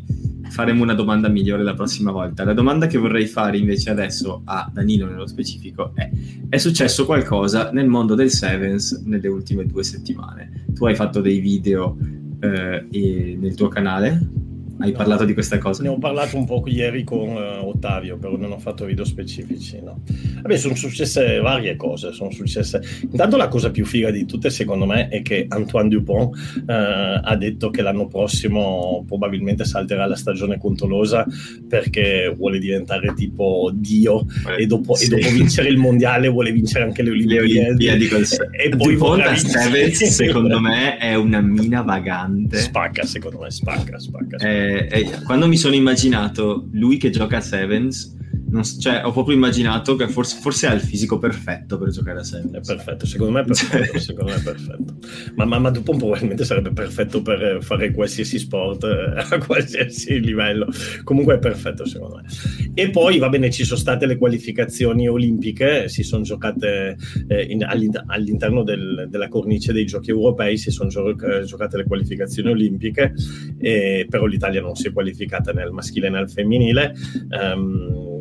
[0.49, 2.43] faremo una domanda migliore la prossima volta.
[2.43, 6.09] La domanda che vorrei fare invece adesso a Danilo nello specifico è:
[6.49, 10.65] è successo qualcosa nel mondo del Sevens nelle ultime due settimane?
[10.73, 11.97] Tu hai fatto dei video
[12.39, 14.47] eh, nel tuo canale
[14.79, 14.97] hai no.
[14.97, 15.83] parlato di questa cosa?
[15.83, 19.79] Ne ho parlato un po' ieri con uh, Ottavio, però non ho fatto video specifici.
[19.83, 20.01] No.
[20.41, 22.13] Vabbè, sono successe varie cose.
[22.13, 22.81] Sono successe.
[23.01, 27.35] Intanto la cosa più figa di tutte, secondo me, è che Antoine Dupont uh, ha
[27.35, 31.25] detto che l'anno prossimo probabilmente salterà la stagione con Tolosa
[31.67, 35.05] perché vuole diventare tipo Dio eh, e, dopo, sì.
[35.05, 37.53] e, dopo, vincere il mondiale vuole vincere anche le Olimpiadi.
[37.53, 38.25] Le Olimpiadi col...
[38.51, 42.57] e poi Dupont a Sevens, secondo me, è una mina vagante.
[42.59, 44.37] Spacca, secondo me, spacca, spacca.
[44.37, 44.47] spacca.
[44.47, 48.17] Eh, eh, quando mi sono immaginato lui che gioca a Sevens
[48.51, 52.23] non, cioè, ho proprio immaginato che forse, forse, ha il fisico perfetto per giocare a
[52.23, 52.53] Sevens.
[52.53, 53.99] È perfetto, secondo me è perfetto.
[53.99, 54.95] secondo me è perfetto.
[55.35, 60.67] Ma, ma, ma Dupont probabilmente sarebbe perfetto per fare qualsiasi sport eh, a qualsiasi livello.
[61.03, 62.25] Comunque è perfetto, secondo me.
[62.73, 66.95] E poi, va bene, ci sono state le qualificazioni olimpiche, si sono giocate
[67.27, 72.49] eh, in, all'interno del, della cornice dei giochi europei, si sono gio- giocate le qualificazioni
[72.49, 73.13] olimpiche,
[73.57, 76.93] eh, però l'Italia non si è qualificata nel maschile né nel femminile.
[77.29, 78.18] Um,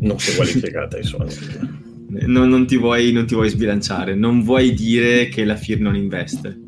[0.00, 1.26] non si è qualificata insomma
[2.26, 5.96] non, non, ti vuoi, non ti vuoi sbilanciare non vuoi dire che la FIR non
[5.96, 6.58] investe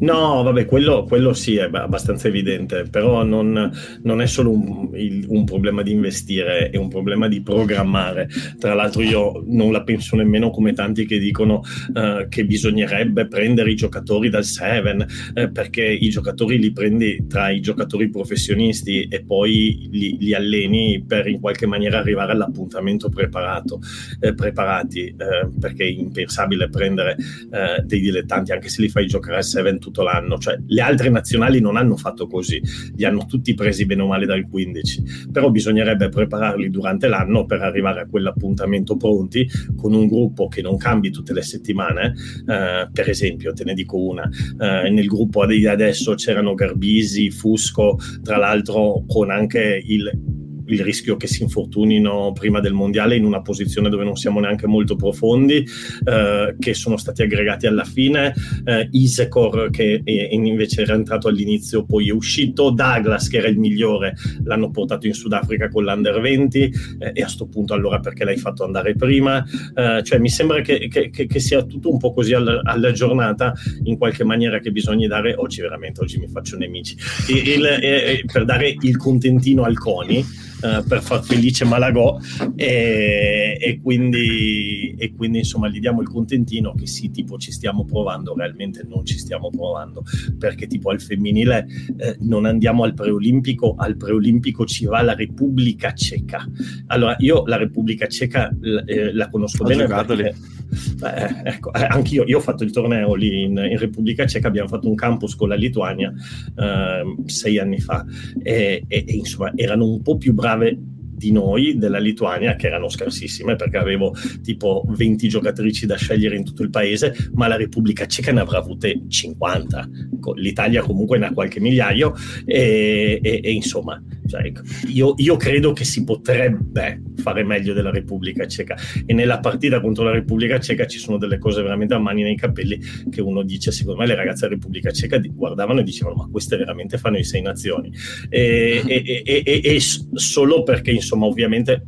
[0.00, 3.70] No, vabbè, quello, quello, sì è abbastanza evidente, però non,
[4.02, 8.28] non è solo un, il, un, problema di investire, è un problema di programmare.
[8.58, 13.72] Tra l'altro io non la penso nemmeno come tanti che dicono uh, che bisognerebbe prendere
[13.72, 19.22] i giocatori dal 7, eh, perché i giocatori li prendi tra i giocatori professionisti e
[19.22, 23.80] poi li, li alleni per in qualche maniera arrivare all'appuntamento preparato,
[24.18, 27.16] eh, preparati, eh, perché è impensabile prendere
[27.50, 31.10] eh, dei dilettanti anche se li fai giocare al 7 tutto l'anno, cioè le altre
[31.10, 32.62] nazionali non hanno fatto così,
[32.94, 37.60] li hanno tutti presi bene o male dal 15, però bisognerebbe prepararli durante l'anno per
[37.60, 42.14] arrivare a quell'appuntamento pronti con un gruppo che non cambi tutte le settimane,
[42.46, 44.28] eh, per esempio, te ne dico una,
[44.60, 50.38] eh, nel gruppo di adesso c'erano Garbisi, Fusco, tra l'altro con anche il
[50.72, 54.66] il rischio che si infortunino prima del mondiale in una posizione dove non siamo neanche
[54.66, 55.66] molto profondi,
[56.04, 62.08] eh, che sono stati aggregati alla fine, eh, Isecor che invece era entrato all'inizio poi
[62.08, 64.14] è uscito, Douglas che era il migliore
[64.44, 66.72] l'hanno portato in Sudafrica con l'Under 20 eh,
[67.14, 69.44] e a questo punto allora perché l'hai fatto andare prima?
[69.74, 73.54] Eh, cioè mi sembra che, che, che, sia tutto un po' così alla, alla, giornata
[73.84, 76.96] in qualche maniera che bisogna dare, oggi veramente, oggi mi faccio nemici,
[77.28, 80.24] il, il, per dare il contentino al CONI
[80.62, 82.18] eh, per far felice Malagò
[82.54, 87.84] e, e, quindi, e, quindi, insomma gli diamo il contentino che sì tipo ci stiamo
[87.84, 90.02] provando realmente non ci stiamo provando
[90.38, 95.92] perché tipo al femminile eh, non andiamo al preolimpico al preolimpico ci va la Repubblica
[95.92, 96.46] Ceca.
[96.86, 98.50] Allora io la Repubblica Ceca
[98.86, 100.34] eh, la conosco Ho bene perché,
[100.70, 104.68] eh, ecco, eh, anch'io io ho fatto il torneo lì in, in, Repubblica Ceca abbiamo
[104.68, 106.12] fatto un campus con la Lituania
[106.56, 108.04] ehm, sei anni fa.
[108.42, 110.78] E, e insomma erano un po' più brave
[111.20, 116.44] di noi della Lituania, che erano scarsissime perché avevo tipo 20 giocatrici da scegliere in
[116.44, 119.88] tutto il paese, ma la Repubblica Ceca ne avrà avute 50,
[120.36, 122.14] l'Italia comunque ne ha qualche migliaio
[122.46, 124.52] e, e, e insomma cioè,
[124.86, 128.76] io, io, credo che si potrebbe fare meglio della Repubblica Ceca.
[129.04, 132.36] E nella partita contro la Repubblica Ceca ci sono delle cose veramente a mani nei
[132.36, 132.78] capelli
[133.10, 136.56] che uno dice, secondo me le ragazze della Repubblica Ceca guardavano e dicevano ma queste
[136.56, 137.92] veramente fanno i sei nazioni?
[138.28, 141.86] E, e, e solo perché insomma ovviamente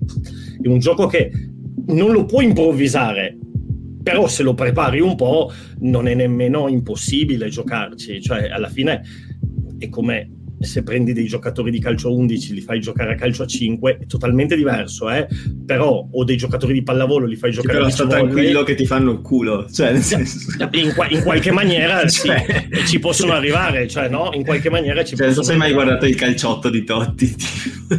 [0.60, 1.30] è un gioco che
[1.86, 3.38] non lo puoi improvvisare
[4.02, 9.02] però se lo prepari un po' non è nemmeno impossibile giocarci, cioè alla fine
[9.78, 13.46] è come se prendi dei giocatori di calcio 11 li fai giocare a calcio a
[13.46, 15.26] 5 è totalmente diverso eh?
[15.64, 19.12] però o dei giocatori di pallavolo li fai giocare a sto tranquillo che ti fanno
[19.12, 20.38] il culo cioè, senso...
[20.72, 22.44] in, in, qualche maniera cioè...
[22.70, 24.30] sì, ci possono arrivare cioè no?
[24.32, 27.36] In qualche maniera ci cioè, possono non sei mai guardato il calciotto di Totti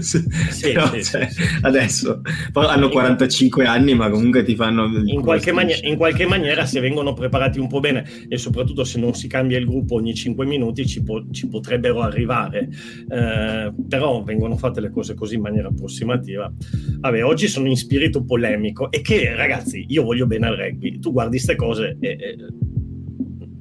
[0.01, 0.23] sì,
[0.71, 2.21] però, sì, cioè, sì, adesso.
[2.53, 7.13] Hanno 45 anni ma comunque ti fanno in qualche, mani- in qualche, maniera se vengono
[7.13, 10.85] preparati un po' bene e soprattutto se non si cambia il gruppo ogni 5 minuti
[10.87, 12.69] ci, po- ci potrebbero arrivare fare,
[13.09, 16.51] eh, però vengono fatte le cose così in maniera approssimativa.
[16.99, 21.11] Vabbè, oggi sono in spirito polemico e che ragazzi, io voglio bene al rugby, tu
[21.11, 22.37] guardi queste cose e, e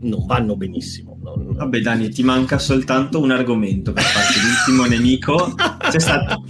[0.02, 1.18] non vanno benissimo.
[1.22, 1.54] Non...
[1.54, 5.54] Vabbè, Dani, ti manca soltanto un argomento per farti l'ultimo nemico.
[5.90, 6.42] C'è stato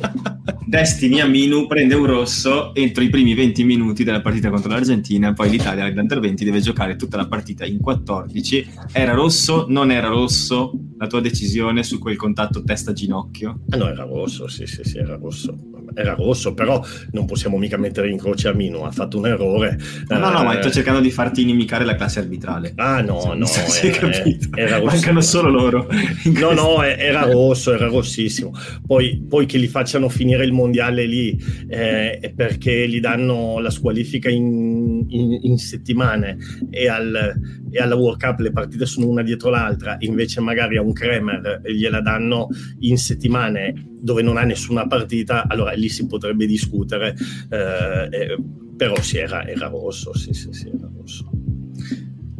[0.67, 5.51] Destiny Aminu prende un rosso entro i primi 20 minuti della partita contro l'Argentina, poi
[5.51, 8.69] l'Italia all'Under 20 deve giocare tutta la partita in 14.
[8.93, 9.67] Era rosso?
[9.69, 10.73] Non era rosso?
[10.99, 13.63] La tua decisione su quel contatto testa-ginocchio?
[13.71, 16.83] Ah no, era rosso, sì, sì, sì, era rosso era rosso, però
[17.13, 19.79] non possiamo mica mettere in croce a Mino, ha fatto un errore.
[20.09, 22.73] No, no, no, ma sto eh, cercando di farti inimicare la classe arbitrale.
[22.77, 24.11] Ah, no, cioè, no, si era,
[24.55, 24.95] era rosso.
[24.95, 25.89] Mancano solo loro.
[26.25, 28.53] No, no, era rosso, era rossissimo.
[28.87, 31.39] Poi, poi, che li facciano finire il mondiale lì
[31.69, 36.37] eh, perché gli danno la squalifica in, in, in settimane
[36.71, 37.35] e, al,
[37.71, 41.63] e, alla World Cup le partite sono una dietro l'altra, invece magari a un Kremer
[41.65, 42.49] gliela danno
[42.81, 47.15] in settimane dove non ha nessuna partita, allora lì si potrebbe discutere,
[47.51, 48.37] eh, eh,
[48.77, 51.31] però sì, era, era rosso, sì, sì, sì, era rosso.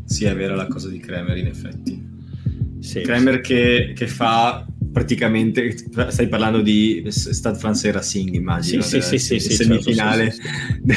[0.05, 2.11] Sì, è vera la cosa di Kremer, in effetti.
[2.81, 3.41] Sì, Kremer sì.
[3.41, 5.75] Che, che, fa praticamente,
[6.09, 10.95] stai parlando di Stade Francais Racing, immagino, sì, sì, sì, sì, semifinale certo, de,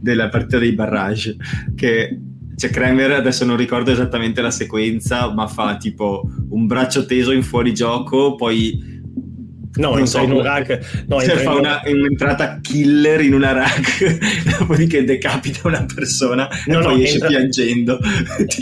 [0.00, 1.36] della partita dei barrage,
[1.74, 2.18] che
[2.54, 7.42] cioè Kremer adesso non ricordo esattamente la sequenza, ma fa tipo un braccio teso in
[7.42, 8.98] fuorigioco, poi
[9.76, 11.04] No, non so, in un rack.
[11.06, 14.18] No, cioè fa una, un'entrata killer in una rack,
[14.58, 17.28] dopodiché decapita una persona no, e poi esce entra...
[17.28, 17.98] piangendo.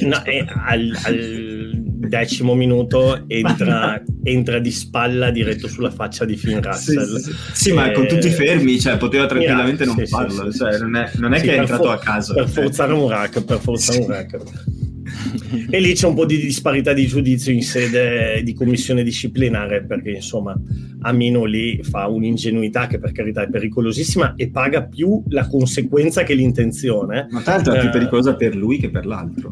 [0.02, 0.22] No,
[0.66, 1.47] al, al,
[2.08, 7.16] decimo minuto entra, entra, di spalla diretto sulla faccia di Finn Russell.
[7.16, 7.72] Sì, sì, sì.
[7.72, 10.52] ma con tutti fermi, cioè, poteva tranquillamente non farlo.
[10.52, 12.34] Cioè, non è, non è che è entrato for- a caso.
[12.34, 14.40] Per forzare un rack, per forzare un rack.
[15.70, 20.10] e lì c'è un po' di disparità di giudizio in sede di commissione disciplinare perché
[20.10, 20.54] insomma
[21.00, 26.34] Amino lì fa un'ingenuità che per carità è pericolosissima e paga più la conseguenza che
[26.34, 29.50] l'intenzione ma tanto è più eh, pericolosa per lui che per l'altro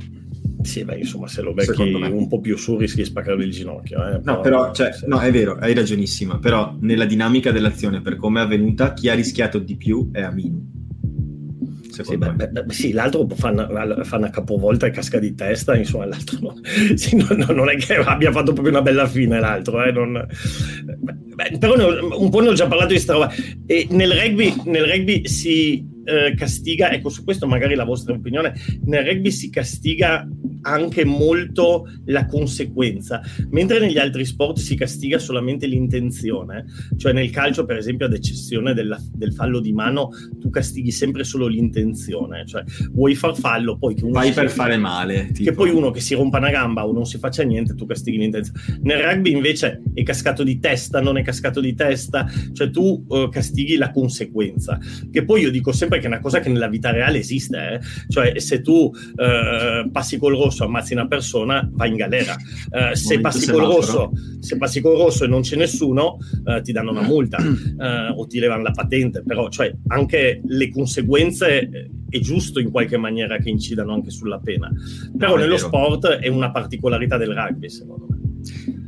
[0.66, 4.06] sì, beh, insomma, se lo becchi un po' più su rischi di spaccargli il ginocchio.
[4.06, 5.06] Eh, no, però, cioè, se...
[5.06, 9.14] no, è vero, hai ragionissima, però nella dinamica dell'azione, per come è avvenuta, chi ha
[9.14, 10.74] rischiato di più è Amino
[12.04, 16.06] sì, beh, beh, sì, l'altro fa una, fa una, capovolta e casca di testa, insomma,
[16.06, 16.54] l'altro no.
[16.94, 20.26] sì, no, no, non è che abbia fatto proprio una bella fine l'altro, eh, non...
[20.84, 23.32] beh, però ho, un po' ne ho già parlato di questa roba.
[23.66, 28.54] E nel rugby, nel rugby si eh, castiga, ecco su questo magari la vostra opinione,
[28.84, 30.26] nel rugby si castiga
[30.66, 36.64] anche molto la conseguenza, mentre negli altri sport si castiga solamente l'intenzione,
[36.96, 40.10] cioè nel calcio per esempio ad eccezione della, del fallo di mano
[40.40, 44.76] tu castighi sempre solo l'intenzione, cioè vuoi far fallo poi che uno vai per fare
[44.76, 45.48] male, tipo.
[45.48, 48.18] che poi uno che si rompa una gamba o non si faccia niente tu castighi
[48.18, 48.80] l'intenzione.
[48.82, 53.28] Nel rugby invece è cascato di testa, non è cascato di testa, cioè tu uh,
[53.28, 54.78] castighi la conseguenza,
[55.10, 57.80] che poi io dico sempre che è una cosa che nella vita reale esiste, eh?
[58.08, 62.34] cioè se tu uh, passi col rosso, ammazzi una persona, vai in galera.
[62.34, 66.72] Uh, se, passi col rosso, se passi col rosso e non c'è nessuno, uh, ti
[66.72, 69.22] danno una multa uh, o ti levano la patente.
[69.22, 74.70] Però, cioè, anche le conseguenze è giusto in qualche maniera che incidano anche sulla pena.
[75.16, 78.14] Però no, nello sport è una particolarità del rugby, secondo me.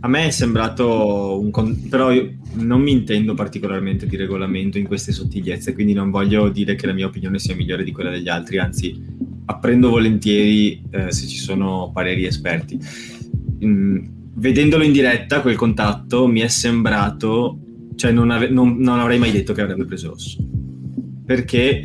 [0.01, 1.51] A me è sembrato un...
[1.51, 1.89] Con...
[1.89, 6.77] però io non mi intendo particolarmente di regolamento in queste sottigliezze, quindi non voglio dire
[6.77, 9.17] che la mia opinione sia migliore di quella degli altri, anzi
[9.51, 12.79] apprendo volentieri eh, se ci sono pareri esperti.
[13.65, 13.97] Mm,
[14.35, 17.59] vedendolo in diretta, quel contatto, mi è sembrato,
[17.97, 20.39] cioè non, ave- non, non avrei mai detto che avrebbe preso rosso,
[21.25, 21.83] perché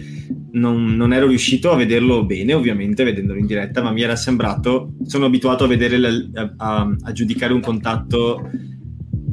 [0.52, 4.94] non, non, ero riuscito a vederlo bene, ovviamente, vedendolo in diretta, ma mi era sembrato,
[5.06, 8.50] sono abituato a vedere, a, a, a giudicare un contatto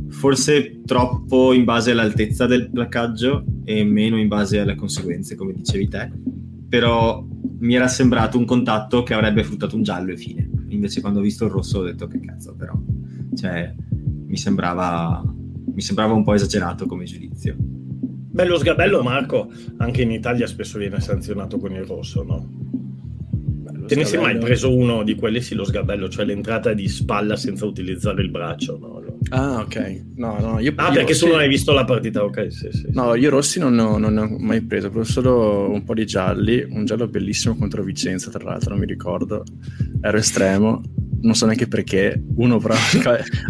[0.09, 5.89] forse troppo in base all'altezza del placcaggio e meno in base alle conseguenze, come dicevi
[5.89, 6.11] te,
[6.71, 7.27] però
[7.59, 10.49] mi era sembrato un contatto che avrebbe fruttato un giallo e fine.
[10.69, 12.81] Invece quando ho visto il rosso ho detto che cazzo però,
[13.35, 13.75] cioè
[14.27, 15.21] mi sembrava,
[15.75, 17.57] mi sembrava un po' esagerato come giudizio.
[17.59, 22.49] Bello sgabello Marco, anche in Italia spesso viene sanzionato con il rosso, no?
[23.89, 27.35] Te ne sei mai preso uno di quelli, sì, lo sgabello, cioè l'entrata di spalla
[27.35, 29.00] senza utilizzare il braccio, no?
[29.29, 30.03] Ah, ok.
[30.17, 31.25] No, no, io, ah, io perché Rossi...
[31.25, 32.87] tu non hai visto la partita, ok, sì, sì.
[32.93, 35.95] No, io Rossi non, ho, non ne ho mai preso, ho preso solo un po'
[35.95, 39.45] di gialli, un giallo bellissimo contro Vicenza, tra l'altro, non mi ricordo.
[40.01, 40.83] Ero estremo,
[41.23, 42.79] non so neanche perché, uno prova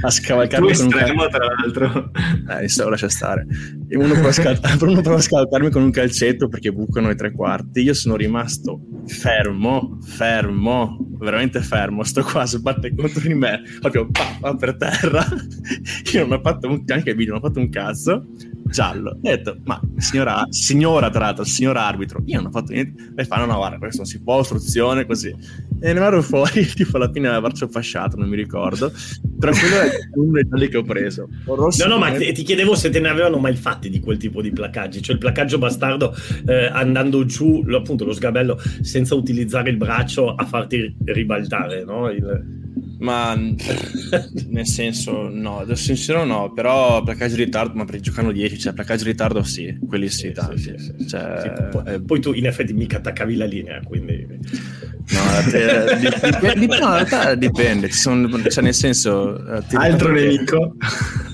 [0.02, 1.28] a scavalcarmi con un calcio.
[1.28, 2.10] tra l'altro.
[2.48, 3.46] Eh, adesso lascia stare.
[3.90, 7.82] Uno prova, scal- uno prova a scavalcarmi con un calcetto perché bucano i tre quarti.
[7.82, 12.02] Io sono rimasto fermo, fermo, veramente fermo.
[12.02, 15.24] Sto qua, sbatte contro di me, proprio pa, pa, per terra.
[16.12, 18.26] Io non ho fatto un, anche il video, non ho fatto un cazzo
[18.70, 19.10] giallo.
[19.10, 23.12] Ho detto, ma signora, signora tra l'altro, signor arbitro, io non ho fatto niente.
[23.16, 25.34] E fanno, no, guarda, questo non si può, ostruzione, così.
[25.82, 28.92] E ne vado fuori, tipo alla fine averci fasciato, non mi ricordo.
[29.38, 31.28] Tranquillo è uno dei che ho preso.
[31.46, 34.42] no, no, ma ti, ti, chiedevo se te ne avevano mai fatti di quel tipo
[34.42, 36.14] di placaggi, cioè il placcaggio bastardo
[36.46, 42.10] eh, andando giù, lo, appunto lo sgabello, senza utilizzare il braccio a farti ribaltare, no?
[42.10, 42.58] Il...
[43.00, 48.58] Ma nel senso, no, del sincero no, però placcaggio di ritardo, ma per giocano 10,
[48.58, 50.58] cioè placcaggio di ritardo sì, quelli sì, sì tanti.
[50.58, 54.26] Sì, sì, cioè, poi, eh, poi, tu in effetti mica attaccavi la linea, quindi...
[54.26, 59.46] No, eh, dipende, dipende, no, in realtà dipende, sono, cioè nel senso...
[59.56, 60.76] Eh, Altro nemico.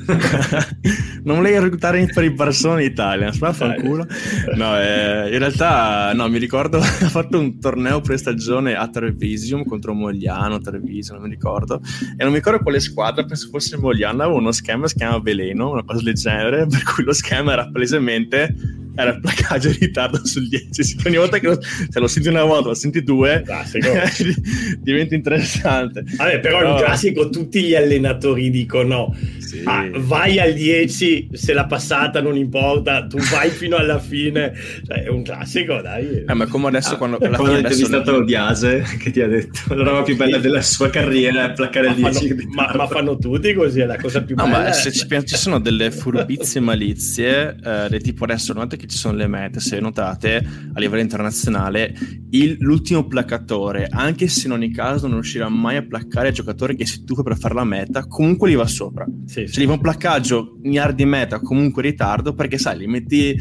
[1.24, 3.32] non volevi reclutare per i Barcellona in Italia,
[3.80, 4.06] culo.
[4.54, 9.92] No, eh, in realtà no, mi ricordo ha fatto un torneo pre-stagione a Trevisium contro
[9.92, 11.80] Mogliano, Trevisium, non mi ricordo.
[12.16, 15.18] E non mi ricordo quale squadra, penso fosse Mogliano, aveva uno schema che si chiama
[15.18, 19.76] Veleno, una cosa del genere, per cui lo schema era palesemente era il placaggio in
[19.78, 20.96] ritardo sul 10.
[21.06, 23.44] Ogni volta che lo, se lo senti una volta, lo senti due,
[24.80, 26.02] diventa interessante.
[26.16, 26.76] Vabbè, però, però...
[26.76, 29.14] il classico, tutti gli allenatori dicono:
[29.58, 29.62] sì.
[29.64, 34.52] ah, vai al 10, se la passata non importa, tu vai fino alla fine.
[34.86, 36.24] Cioè, è un classico, dai.
[36.26, 39.74] Eh, ma come adesso, ah, quando alla fine adesso stato Diase che ti ha detto
[39.74, 42.28] la roba più bella della sua carriera è placcare il 10.
[42.28, 44.58] Fanno, ma, ma, fanno tutti così, è la cosa più no, bella.
[44.58, 48.86] Ma se ci, pensi, ci sono delle furbizie malizie, eh, del tipo adesso, nonostante che
[48.90, 50.36] ci sono le mete, se notate
[50.72, 51.94] a livello internazionale,
[52.30, 56.74] il, l'ultimo placcatore, anche se in ogni caso non riuscirà mai a placcare il giocatore
[56.74, 59.06] che si tuffa per fare la meta, comunque gli va sopra.
[59.26, 59.62] Sì, se sì.
[59.62, 63.36] gli fa un placcaggio in yard di meta, comunque in ritardo, perché sai, gli metti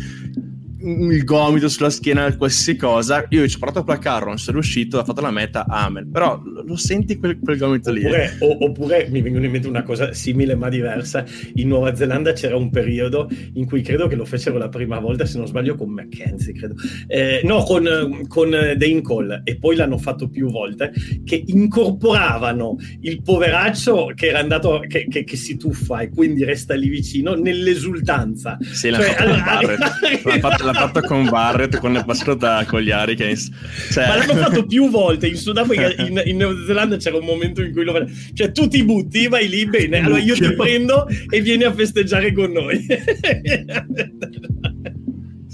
[0.86, 3.26] il gomito sulla schiena, qualsiasi cosa.
[3.30, 6.12] Io ci ho provato a placarlo, non sono riuscito, ha fatto la meta, amen.
[6.12, 8.06] Però lo senti quel, quel gomito lì.
[8.06, 11.26] Oppure, o, oppure mi vengono in mente una cosa simile ma diversa.
[11.56, 15.26] In Nuova Zelanda c'era un periodo in cui credo che lo fecero la prima volta,
[15.26, 16.76] se non sbaglio, con McKenzie, credo.
[17.08, 20.92] Eh, no, con, con Dane Cole, e poi l'hanno fatto più volte,
[21.24, 26.76] che incorporavano il poveraccio che era andato, che, che, che si tuffa e quindi resta
[26.76, 28.58] lì vicino, nell'esultanza.
[28.62, 29.60] Sì, l'hanno cioè, fatto allora,
[30.24, 34.08] l'hanno fatto, fatto con Barrett quando è passato da Cogliari che cioè...
[34.08, 37.72] ma l'hanno fatto più volte in Sudafrica in, in Nuova Zelanda c'era un momento in
[37.72, 37.94] cui lo
[38.34, 42.32] cioè tu ti butti vai lì bene allora io ti prendo e vieni a festeggiare
[42.34, 42.86] con noi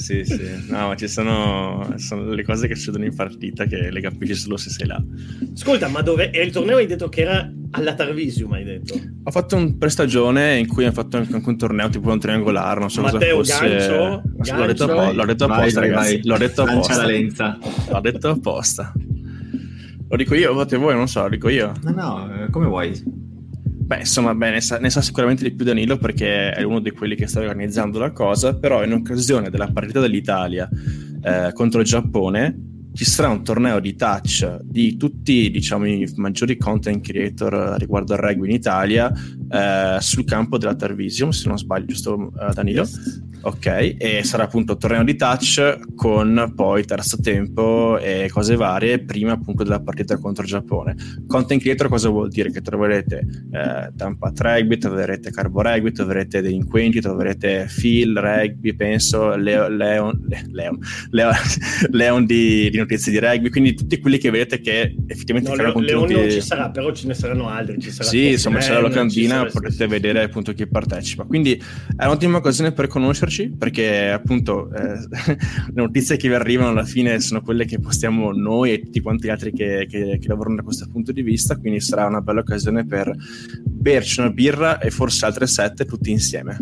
[0.01, 4.01] Sì, sì, no, ma ci sono, sono, le cose che succedono in partita che le
[4.01, 5.01] capisci solo se sei là.
[5.53, 6.77] Ascolta, ma dove è il torneo?
[6.77, 8.99] Hai detto che era alla Tarvisium, hai detto?
[9.23, 12.89] Ho fatto un prestagione in cui ho fatto anche un torneo tipo un triangolare, non
[12.89, 13.67] so Matteo, cosa fosse.
[13.67, 16.13] Gancio, l'ho, detto apposta, l'ho detto apposta, vai, ragazzi.
[16.13, 16.21] Vai.
[16.23, 17.05] L'ho detto apposta.
[17.05, 17.59] lenza.
[17.91, 18.93] L'ho detto apposta.
[20.09, 21.73] Lo dico io, votate voi, non so, lo dico io.
[21.83, 23.29] No, no, eh, come vuoi.
[23.91, 26.91] Beh, insomma, beh, ne, sa, ne, sa, sicuramente di più Danilo perché è uno di
[26.91, 30.69] quelli che sta organizzando la cosa, però in occasione della partita dell'Italia
[31.21, 36.55] eh, contro il Giappone ci sarà un torneo di touch di tutti diciamo, i maggiori
[36.55, 41.87] content creator riguardo al rugby in Italia eh, sul campo della Tarvisium, se non sbaglio,
[41.87, 42.83] giusto uh, Danilo?
[42.83, 43.29] Yes.
[43.43, 49.31] Ok, e sarà appunto torneo di touch con poi terzo tempo e cose varie prima
[49.31, 50.95] appunto della partita contro il Giappone.
[51.25, 52.51] Content creator cosa vuol dire?
[52.51, 59.67] Che troverete eh, Tampa Rugby, troverete Carbo Rugby, troverete Delinquenti, troverete Phil Rugby, penso, Leo,
[59.69, 60.77] Leon, Leon,
[61.09, 61.33] Leon,
[61.89, 65.73] Leon di, di, notizie di rugby, quindi tutti quelli che vedete che effettivamente no, creano
[65.73, 66.13] contenuti...
[66.13, 67.79] Leon non ci sarà, però ce ne saranno altri.
[67.79, 71.23] Ci sarà sì, insomma c'è la locandina, potete vedere appunto chi partecipa.
[71.23, 71.59] Quindi
[71.97, 75.37] è un'ottima occasione per conoscerci conoscerci perché appunto eh, le
[75.73, 79.29] notizie che vi arrivano alla fine sono quelle che postiamo noi e tutti quanti gli
[79.29, 82.85] altri che, che, che lavorano da questo punto di vista, quindi sarà una bella occasione
[82.85, 83.11] per
[83.63, 86.57] berci una birra e forse altre sette tutti insieme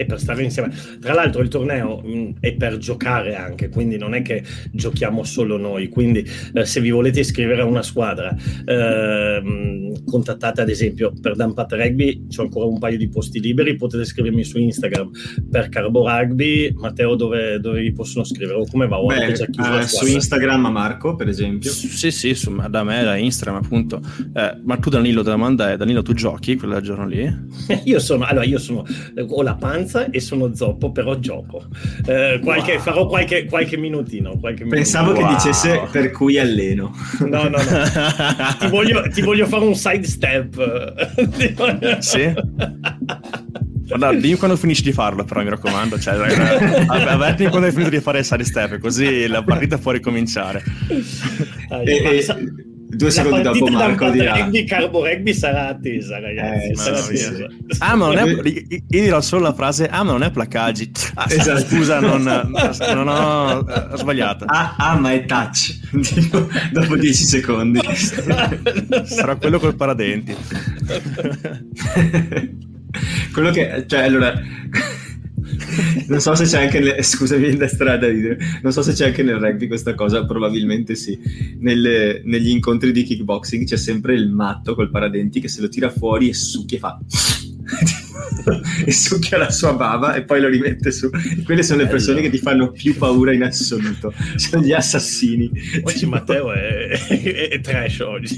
[0.00, 0.72] e per stare insieme.
[0.98, 5.24] Tra l'altro il torneo mh, mm, è per giocare anche, quindi non è che giochiamo
[5.24, 6.24] solo noi, quindi
[6.54, 12.28] eh, se vi volete iscrivere a una squadra, eh, contattate ad esempio per Dampat Rugby,
[12.34, 15.10] c'ho ancora un paio di posti liberi, potete scrivermi su Instagram
[15.50, 18.98] per Carbo Rugby, Matteo dove, dove vi possono scrivere o come va?
[18.98, 21.70] O Beh, uh, su Instagram a Marco per esempio.
[21.70, 24.00] Sì, sì, su, da me, da Instagram appunto.
[24.32, 27.30] Eh, ma tu Danilo, la domanda è Danilo tu giochi quel giorno lì?
[27.84, 28.86] io sono, allora io sono,
[29.28, 31.64] ho la panza panza e sono zoppo, però gioco.
[32.06, 32.80] Eh, qualche, wow.
[32.80, 35.36] Farò qualche, qualche, minutino, qualche Pensavo minutino.
[35.36, 36.94] che dicesse per cui alleno.
[37.20, 37.58] No, no, no.
[38.58, 41.98] ti, voglio, ti voglio fare un sidestep.
[41.98, 42.32] sì?
[43.86, 45.98] Guarda, dimmi quando finisci di farlo, però mi raccomando.
[45.98, 46.14] Cioè,
[46.86, 50.62] avvertimi quando hai finito di fare il side step, così la partita può ricominciare.
[51.70, 52.24] Ah, e, e,
[52.92, 57.46] Due secondi dopo Marco dirà rugby, Carbo Rugby sarà attesa ragazzi eh, sarà attesa.
[57.78, 60.90] ah ma non è io dirò solo la frase ah ma non è placaggi.
[61.14, 61.66] Ah, esatto.
[61.66, 64.44] scusa non, non ho, ho sbagliato.
[64.46, 65.78] Ah, ah, ma è touch.
[66.72, 67.78] Dopo 10 secondi.
[69.04, 70.36] Sarà quello col paradenti.
[73.32, 74.34] Quello che cioè allora
[76.08, 78.06] non so se c'è anche nel, scusami da strada
[78.62, 81.18] non so se c'è anche nel rugby questa cosa probabilmente sì.
[81.58, 85.90] Nelle, negli incontri di kickboxing c'è sempre il matto col paradenti che se lo tira
[85.90, 86.98] fuori e succhia e fa
[88.84, 91.10] e succhia la sua bava e poi lo rimette su.
[91.12, 94.12] E quelle sono le persone che ti fanno più paura in assoluto.
[94.36, 95.50] Sono gli assassini.
[95.82, 96.10] Oggi tipo...
[96.10, 98.36] Matteo è, è, è, trash oggi.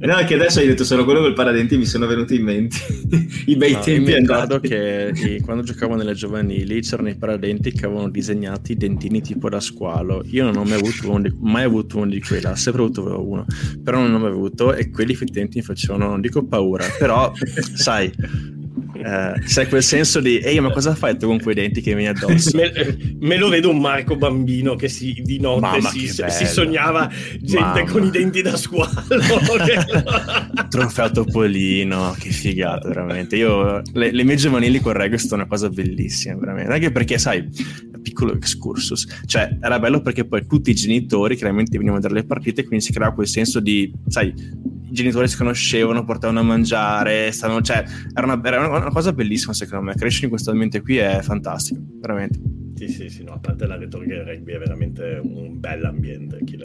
[0.00, 2.76] no, che adesso hai detto solo quello col paradenti mi sono venuti in mente
[3.46, 4.12] i bei no, tempi.
[4.12, 9.20] Mi ricordo che quando giocavo nelle giovanili c'erano i paradenti che avevano disegnato i dentini
[9.20, 10.22] tipo da squalo.
[10.30, 13.24] Io non ho mai avuto uno di, mai avuto uno di quelli, ho sempre avuto
[13.24, 13.44] uno,
[13.82, 17.32] però non ho mai avuto e quelli effettivamente mi facevano, non dico paura, però
[17.74, 18.12] sai
[19.04, 22.06] eh, c'è quel senso di ehi ma cosa fai tu con quei denti che mi
[22.06, 22.56] addosso?
[22.56, 22.70] Me,
[23.18, 27.10] me, lo vedo un Marco bambino che si, di notte si, si, sognava
[27.40, 27.90] gente Mamma.
[27.90, 28.90] con i denti da squalo.
[30.68, 33.36] Trofeo Topolino che figata veramente.
[33.36, 36.72] Io le, le mie giovanili con Rego sono una cosa bellissima veramente.
[36.72, 37.48] Anche perché sai
[38.06, 42.26] piccolo excursus cioè era bello perché poi tutti i genitori chiaramente venivano a vedere le
[42.26, 44.32] partite quindi si creava quel senso di sai
[44.88, 47.84] i genitori si conoscevano, portavano a mangiare, stavano, cioè,
[48.14, 49.94] era una, era una cosa bellissima secondo me.
[49.94, 52.65] Crescere in questo ambiente qui è fantastico, veramente.
[52.76, 56.40] Sì, sì, sì, no, a parte la retorica del rugby è veramente un bel ambiente,
[56.44, 56.58] chi,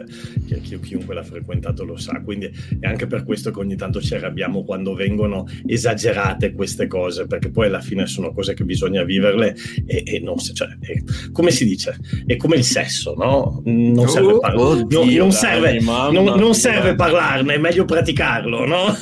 [0.46, 2.52] chi, chi, chiunque l'ha frequentato lo sa, quindi
[2.82, 7.50] è anche per questo che ogni tanto ci arrabbiamo quando vengono esagerate queste cose, perché
[7.50, 9.56] poi alla fine sono cose che bisogna viverle
[9.86, 11.02] e, e non cioè, è,
[11.32, 13.62] come si dice, è come il sesso, no?
[13.64, 17.86] Non serve, par- oh, no, Dio, non serve, dai, non, non serve parlarne, è meglio
[17.86, 18.88] praticarlo, no?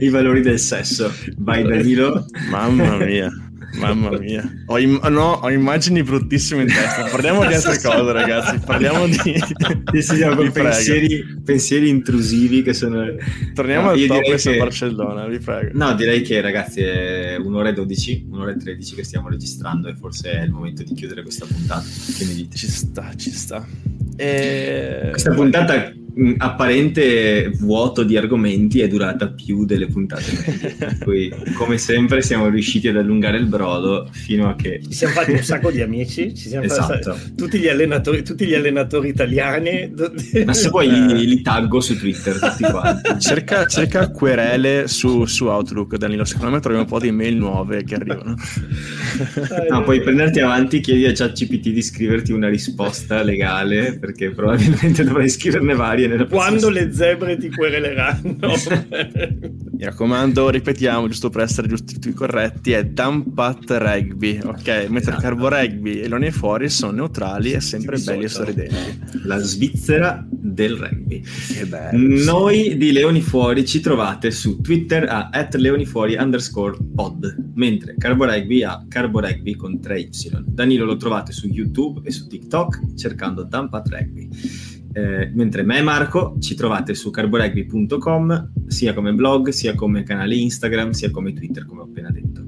[0.00, 2.26] I valori del sesso, vai Danilo.
[2.50, 3.30] Mamma mia.
[3.74, 7.04] Mamma mia, ho, im- no, ho, immagini bruttissime in testa.
[7.04, 8.58] Parliamo di altre cose, ragazzi.
[8.58, 13.04] Parliamo di, sì, sì, di pensieri, pensieri, intrusivi che sono.
[13.54, 14.56] Torniamo no, al top che...
[14.56, 15.70] Barcellona, vi prego.
[15.74, 19.94] No, direi che, ragazzi, è un'ora e 12, un'ora e 13 che stiamo registrando e
[19.94, 21.84] forse è il momento di chiudere questa puntata.
[22.16, 22.56] Che ne dite?
[22.56, 23.64] Ci sta, ci sta.
[24.16, 25.08] E...
[25.10, 25.92] Questa puntata
[26.38, 30.98] apparente vuoto di argomenti è durata più delle puntate.
[31.04, 34.80] Poi, come sempre, siamo riusciti ad allungare il brodo fino a che.
[34.82, 37.12] Ci siamo fatti un sacco di amici, ci siamo esatto.
[37.12, 39.92] fatti tutti gli, allenatori, tutti gli allenatori italiani.
[40.44, 43.18] Ma se poi li, li taggo su Twitter tutti quanti.
[43.18, 46.24] Cerca, cerca querele su, su, Outlook, Danilo.
[46.24, 48.34] Secondo me trovi un po' di mail nuove che arrivano.
[49.70, 55.28] no, puoi prenderti avanti, chiedi a ChatGPT di scriverti una risposta legale, perché probabilmente dovrai
[55.28, 58.36] scriverne varie nella Quando le zebre ti quereleranno.
[59.80, 64.66] Mi raccomando, ripetiamo, giusto per essere giusti corretti, è Dumpat Rugby, ok?
[64.88, 65.20] Mentre esatto.
[65.20, 68.98] Carbo Rugby e l'One Fuori sono neutrali e sempre belli e sorridenti.
[69.24, 71.22] La Svizzera del rugby.
[71.92, 78.62] Noi di Leoni Fuori ci trovate su Twitter a leonifuori underscore pod, mentre Carbo Rugby
[78.62, 80.42] a Carbo Rugby con 3Y.
[80.46, 84.28] Danilo lo trovate su YouTube e su TikTok cercando Dumpat Rugby.
[84.92, 90.34] Eh, mentre me e Marco ci trovate su carborugby.com sia come blog, sia come canale
[90.34, 92.44] Instagram, sia come Twitter, come ho appena detto.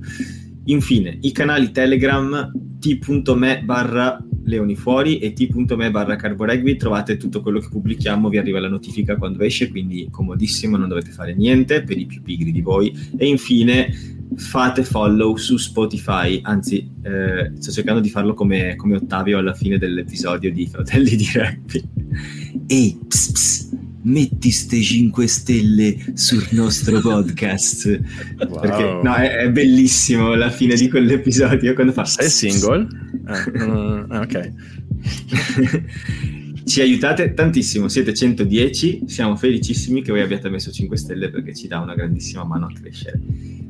[0.64, 7.68] Infine, i canali Telegram t.me barra leonifuori e t.me barra carboregui trovate tutto quello che
[7.68, 12.06] pubblichiamo, vi arriva la notifica quando esce, quindi comodissimo, non dovete fare niente per i
[12.06, 12.92] più pigri di voi.
[13.16, 13.92] E infine
[14.36, 19.78] fate follow su Spotify, anzi eh, sto cercando di farlo come, come, Ottavio alla fine
[19.78, 21.82] dell'episodio di Fratelli di Rugby.
[22.66, 23.70] Ehi, ps, ps,
[24.02, 28.00] metti ste 5 stelle sul nostro podcast.
[28.38, 28.60] Wow.
[28.60, 32.04] Perché no, è, è, bellissimo la fine di quell'episodio quando fa...
[32.04, 32.86] Sei single?
[33.24, 34.52] Ah, uh, ok.
[36.64, 41.68] ci aiutate tantissimo, siete 110, siamo felicissimi che voi abbiate messo 5 stelle perché ci
[41.68, 43.20] dà una grandissima mano a crescere.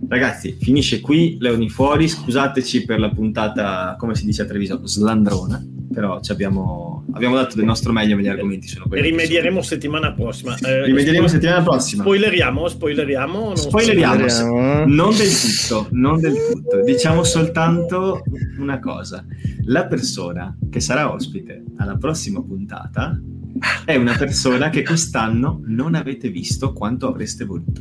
[0.08, 5.64] Ragazzi, finisce qui Leoni Fuori, scusateci per la puntata, come si dice a Treviso, slandrona,
[5.92, 9.10] però abbiamo, abbiamo, dato del nostro meglio, ma gli argomenti sono quelli.
[9.10, 10.56] Rimedieremo settimana prossima.
[10.56, 12.02] Eh, Rimedieremo spo- settimana prossima.
[12.02, 13.38] Spoileriamo, spoileriamo.
[13.38, 16.82] Non spoileriamo, spoileriamo, non del tutto, non del tutto.
[16.82, 18.22] Diciamo soltanto
[18.58, 19.24] una cosa.
[19.64, 23.20] La persona che sarà ospite alla prossima puntata
[23.84, 27.80] è una persona che quest'anno non avete visto quanto avreste voluto.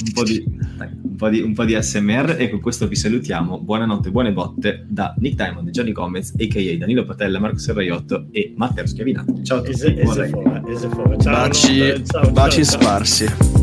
[0.00, 0.44] Un po' di
[0.84, 3.60] un po, di, un po' di SMR e con questo vi salutiamo.
[3.60, 6.76] Buonanotte, buone botte da Nick Diamond, Gianni Gomez, a.k.a.
[6.78, 9.42] Danilo Patella, Marco Serraiotto e Matteo Schiavinato.
[9.42, 9.72] Ciao a tutti.
[9.72, 11.16] Ese, ese fora, ese fora.
[11.18, 13.59] Ciao, baci, ciao, baci ciao, sparsi.